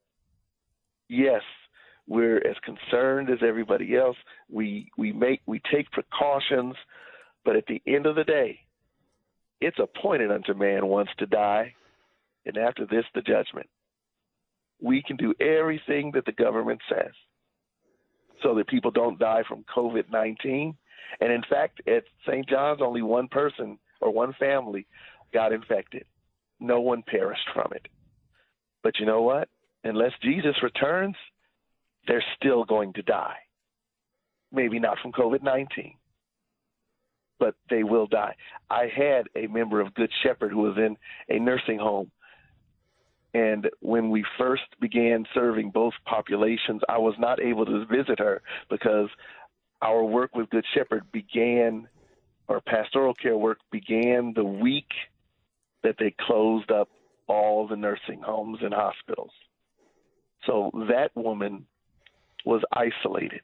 Yes, 1.09 1.41
we're 2.07 2.37
as 2.37 2.55
concerned 2.63 3.29
as 3.29 3.39
everybody 3.45 3.95
else. 3.95 4.17
We 4.49 4.89
we 4.97 5.11
make 5.11 5.41
we 5.45 5.61
take 5.71 5.91
precautions, 5.91 6.75
but 7.43 7.55
at 7.55 7.65
the 7.67 7.81
end 7.85 8.05
of 8.05 8.15
the 8.15 8.23
day, 8.23 8.59
it's 9.61 9.77
appointed 9.79 10.31
unto 10.31 10.53
man 10.55 10.87
once 10.87 11.09
to 11.19 11.27
die, 11.27 11.75
and 12.45 12.57
after 12.57 12.85
this, 12.85 13.05
the 13.13 13.21
judgment. 13.21 13.69
We 14.81 15.03
can 15.03 15.15
do 15.15 15.35
everything 15.39 16.11
that 16.15 16.25
the 16.25 16.31
government 16.31 16.81
says 16.89 17.11
so 18.41 18.55
that 18.55 18.67
people 18.67 18.89
don't 18.89 19.19
die 19.19 19.43
from 19.47 19.63
COVID 19.75 20.11
19. 20.11 20.75
And 21.19 21.31
in 21.31 21.43
fact, 21.47 21.81
at 21.87 22.03
St. 22.27 22.49
John's, 22.49 22.81
only 22.81 23.03
one 23.03 23.27
person 23.27 23.77
or 24.01 24.11
one 24.11 24.33
family 24.39 24.87
got 25.31 25.53
infected. 25.53 26.05
No 26.59 26.81
one 26.81 27.03
perished 27.03 27.47
from 27.53 27.71
it. 27.73 27.87
But 28.81 28.99
you 28.99 29.05
know 29.05 29.21
what? 29.21 29.49
Unless 29.83 30.13
Jesus 30.23 30.55
returns, 30.63 31.15
they're 32.07 32.23
still 32.35 32.63
going 32.63 32.93
to 32.93 33.03
die. 33.03 33.37
Maybe 34.51 34.79
not 34.79 34.97
from 34.99 35.11
COVID 35.11 35.43
19 35.43 35.93
but 37.41 37.55
they 37.71 37.83
will 37.83 38.05
die. 38.05 38.35
I 38.69 38.85
had 38.95 39.23
a 39.35 39.47
member 39.47 39.81
of 39.81 39.95
Good 39.95 40.11
Shepherd 40.21 40.51
who 40.51 40.59
was 40.59 40.77
in 40.77 40.95
a 41.27 41.39
nursing 41.39 41.79
home. 41.79 42.11
And 43.33 43.67
when 43.79 44.11
we 44.11 44.23
first 44.37 44.63
began 44.79 45.25
serving 45.33 45.71
both 45.71 45.93
populations, 46.05 46.81
I 46.87 46.99
was 46.99 47.15
not 47.17 47.41
able 47.41 47.65
to 47.65 47.85
visit 47.87 48.19
her 48.19 48.43
because 48.69 49.09
our 49.81 50.03
work 50.03 50.35
with 50.35 50.51
Good 50.51 50.65
Shepherd 50.75 51.11
began, 51.11 51.87
or 52.47 52.61
pastoral 52.61 53.15
care 53.15 53.37
work 53.37 53.57
began 53.71 54.33
the 54.35 54.45
week 54.45 54.91
that 55.81 55.95
they 55.97 56.13
closed 56.27 56.69
up 56.69 56.89
all 57.27 57.67
the 57.67 57.75
nursing 57.75 58.21
homes 58.21 58.59
and 58.61 58.73
hospitals. 58.73 59.31
So 60.45 60.69
that 60.89 61.09
woman 61.15 61.65
was 62.45 62.61
isolated. 62.71 63.41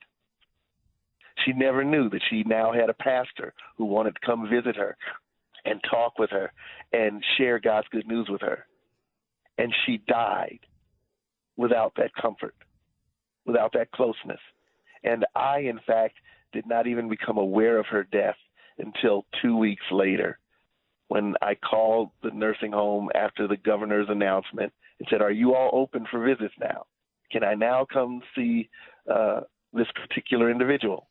She 1.47 1.53
never 1.53 1.83
knew 1.85 2.09
that 2.09 2.21
she 2.29 2.43
now 2.43 2.73
had 2.73 2.89
a 2.89 2.93
pastor 2.93 3.53
who 3.77 3.85
wanted 3.85 4.15
to 4.15 4.25
come 4.25 4.49
visit 4.49 4.75
her 4.75 4.97
and 5.63 5.81
talk 5.89 6.19
with 6.19 6.29
her 6.31 6.51
and 6.91 7.23
share 7.37 7.59
God's 7.59 7.87
good 7.89 8.05
news 8.05 8.27
with 8.29 8.41
her. 8.41 8.65
And 9.57 9.73
she 9.85 9.97
died 10.07 10.59
without 11.55 11.93
that 11.95 12.11
comfort, 12.21 12.53
without 13.45 13.71
that 13.73 13.91
closeness. 13.91 14.39
And 15.03 15.25
I, 15.35 15.59
in 15.59 15.79
fact, 15.87 16.15
did 16.51 16.67
not 16.67 16.85
even 16.85 17.07
become 17.07 17.37
aware 17.37 17.79
of 17.79 17.85
her 17.87 18.03
death 18.03 18.35
until 18.77 19.25
two 19.41 19.55
weeks 19.55 19.85
later 19.89 20.37
when 21.07 21.35
I 21.41 21.55
called 21.55 22.09
the 22.21 22.31
nursing 22.31 22.73
home 22.73 23.09
after 23.15 23.47
the 23.47 23.55
governor's 23.55 24.09
announcement 24.09 24.73
and 24.99 25.07
said, 25.09 25.21
Are 25.21 25.31
you 25.31 25.55
all 25.55 25.69
open 25.71 26.05
for 26.11 26.25
visits 26.25 26.53
now? 26.59 26.85
Can 27.31 27.43
I 27.43 27.53
now 27.55 27.87
come 27.91 28.21
see 28.35 28.69
uh, 29.09 29.41
this 29.73 29.87
particular 29.95 30.49
individual. 30.49 31.06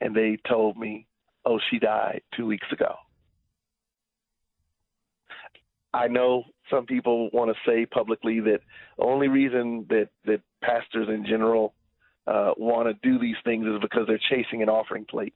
And 0.00 0.14
they 0.14 0.38
told 0.48 0.76
me, 0.76 1.06
oh, 1.44 1.58
she 1.70 1.78
died 1.78 2.22
two 2.36 2.46
weeks 2.46 2.66
ago. 2.72 2.94
I 5.92 6.08
know 6.08 6.44
some 6.70 6.86
people 6.86 7.30
want 7.32 7.50
to 7.50 7.70
say 7.70 7.86
publicly 7.86 8.40
that 8.40 8.60
the 8.98 9.04
only 9.04 9.28
reason 9.28 9.86
that, 9.88 10.10
that 10.26 10.40
pastors 10.62 11.08
in 11.08 11.24
general 11.24 11.74
uh, 12.26 12.52
want 12.56 12.88
to 12.88 13.08
do 13.08 13.18
these 13.18 13.36
things 13.44 13.66
is 13.66 13.80
because 13.80 14.06
they're 14.06 14.20
chasing 14.30 14.62
an 14.62 14.68
offering 14.68 15.06
plate. 15.06 15.34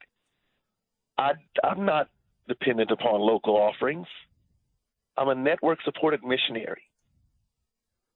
I, 1.16 1.32
I'm 1.64 1.86
not 1.86 2.08
dependent 2.48 2.90
upon 2.90 3.20
local 3.20 3.56
offerings. 3.56 4.06
I'm 5.16 5.28
a 5.28 5.34
network 5.34 5.78
supported 5.84 6.22
missionary. 6.22 6.82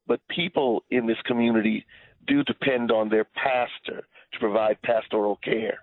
But 0.07 0.21
people 0.29 0.85
in 0.91 1.07
this 1.07 1.17
community 1.25 1.87
do 2.27 2.43
depend 2.45 2.91
on 2.91 3.09
their 3.09 3.25
pastor 3.25 4.07
to 4.33 4.39
provide 4.39 4.81
pastoral 4.83 5.37
care. 5.43 5.79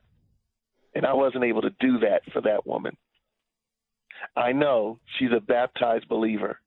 And 0.95 1.05
I 1.05 1.13
wasn't 1.13 1.43
able 1.43 1.61
to 1.61 1.75
do 1.79 1.99
that 1.99 2.21
for 2.31 2.41
that 2.41 2.67
woman. 2.67 2.95
I 4.35 4.51
know 4.51 4.99
she's 5.17 5.31
a 5.35 5.41
baptized 5.41 6.07
believer. 6.07 6.59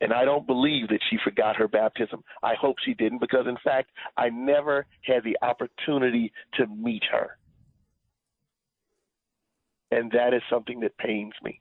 And 0.00 0.12
I 0.12 0.24
don't 0.26 0.46
believe 0.46 0.88
that 0.88 1.00
she 1.08 1.16
forgot 1.24 1.56
her 1.56 1.68
baptism. 1.68 2.22
I 2.42 2.54
hope 2.54 2.76
she 2.84 2.92
didn't 2.92 3.20
because, 3.20 3.46
in 3.46 3.56
fact, 3.64 3.90
I 4.16 4.28
never 4.28 4.84
had 5.02 5.24
the 5.24 5.38
opportunity 5.40 6.32
to 6.54 6.66
meet 6.66 7.02
her. 7.10 7.38
And 9.90 10.10
that 10.12 10.34
is 10.34 10.42
something 10.50 10.80
that 10.80 10.98
pains 10.98 11.32
me. 11.42 11.60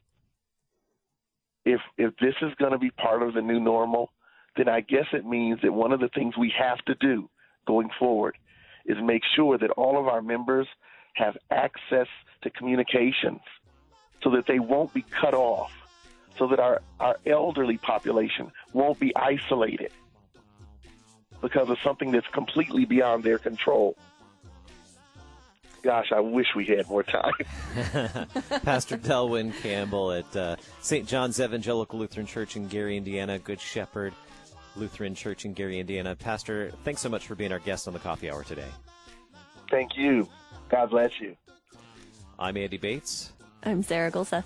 If, 1.64 1.80
if 1.98 2.14
this 2.18 2.36
is 2.42 2.54
going 2.60 2.74
to 2.74 2.78
be 2.78 2.92
part 2.92 3.24
of 3.24 3.34
the 3.34 3.42
new 3.42 3.60
normal, 3.60 4.12
then 4.58 4.68
I 4.68 4.82
guess 4.82 5.06
it 5.14 5.26
means 5.26 5.60
that 5.64 5.72
one 5.72 5.92
of 5.92 6.00
the 6.00 6.10
things 6.10 6.36
we 6.38 6.54
have 6.60 6.80
to 6.86 6.96
do 6.96 7.30
going 7.66 7.90
forward 7.98 8.38
is 8.86 8.98
make 9.02 9.24
sure 9.36 9.58
that 9.58 9.72
all 9.72 10.00
of 10.00 10.08
our 10.08 10.22
members 10.22 10.68
have 11.16 11.38
access 11.52 12.08
to 12.44 12.50
communications 12.50 13.42
so 14.24 14.30
that 14.32 14.46
they 14.48 14.60
won't 14.60 14.94
be 14.94 15.04
cut 15.04 15.34
off, 15.34 15.72
so 16.38 16.48
that 16.48 16.60
our, 16.60 16.82
our 17.00 17.18
elderly 17.26 17.78
population 17.78 18.52
won't 18.74 19.00
be 19.00 19.16
isolated 19.16 19.92
because 21.42 21.70
of 21.70 21.78
something 21.84 22.12
that's 22.12 22.28
completely 22.34 22.86
beyond 22.86 23.24
their 23.24 23.38
control. 23.38 23.96
Gosh, 25.84 26.12
I 26.12 26.20
wish 26.20 26.48
we 26.56 26.66
had 26.66 26.90
more 26.90 27.04
time. 27.04 27.34
Pastor 28.64 28.98
Delwyn 28.98 29.54
Campbell 29.62 30.12
at 30.14 30.36
uh, 30.36 30.56
St. 30.82 31.08
John's 31.08 31.40
Evangelical 31.40 32.00
Lutheran 32.00 32.26
Church 32.26 32.56
in 32.56 32.68
Gary, 32.68 32.98
Indiana, 32.98 33.38
Good 33.38 33.62
Shepherd 33.62 34.14
Lutheran 34.76 35.14
Church 35.14 35.46
in 35.46 35.54
Gary, 35.54 35.80
Indiana. 35.80 36.16
Pastor, 36.16 36.72
thanks 36.84 37.02
so 37.02 37.10
much 37.10 37.28
for 37.28 37.36
being 37.36 37.52
our 37.52 37.60
guest 37.60 37.88
on 37.88 37.94
the 37.94 38.00
coffee 38.00 38.30
hour 38.32 38.44
today. 38.44 38.68
Thank 39.70 39.92
you. 39.96 40.28
God 40.70 40.90
bless 40.90 41.20
you. 41.20 41.36
I'm 42.40 42.58
Andy 42.58 42.78
Bates. 42.78 43.32
I'm 43.64 43.84
Sarah 43.84 44.12
Gulseth. 44.12 44.46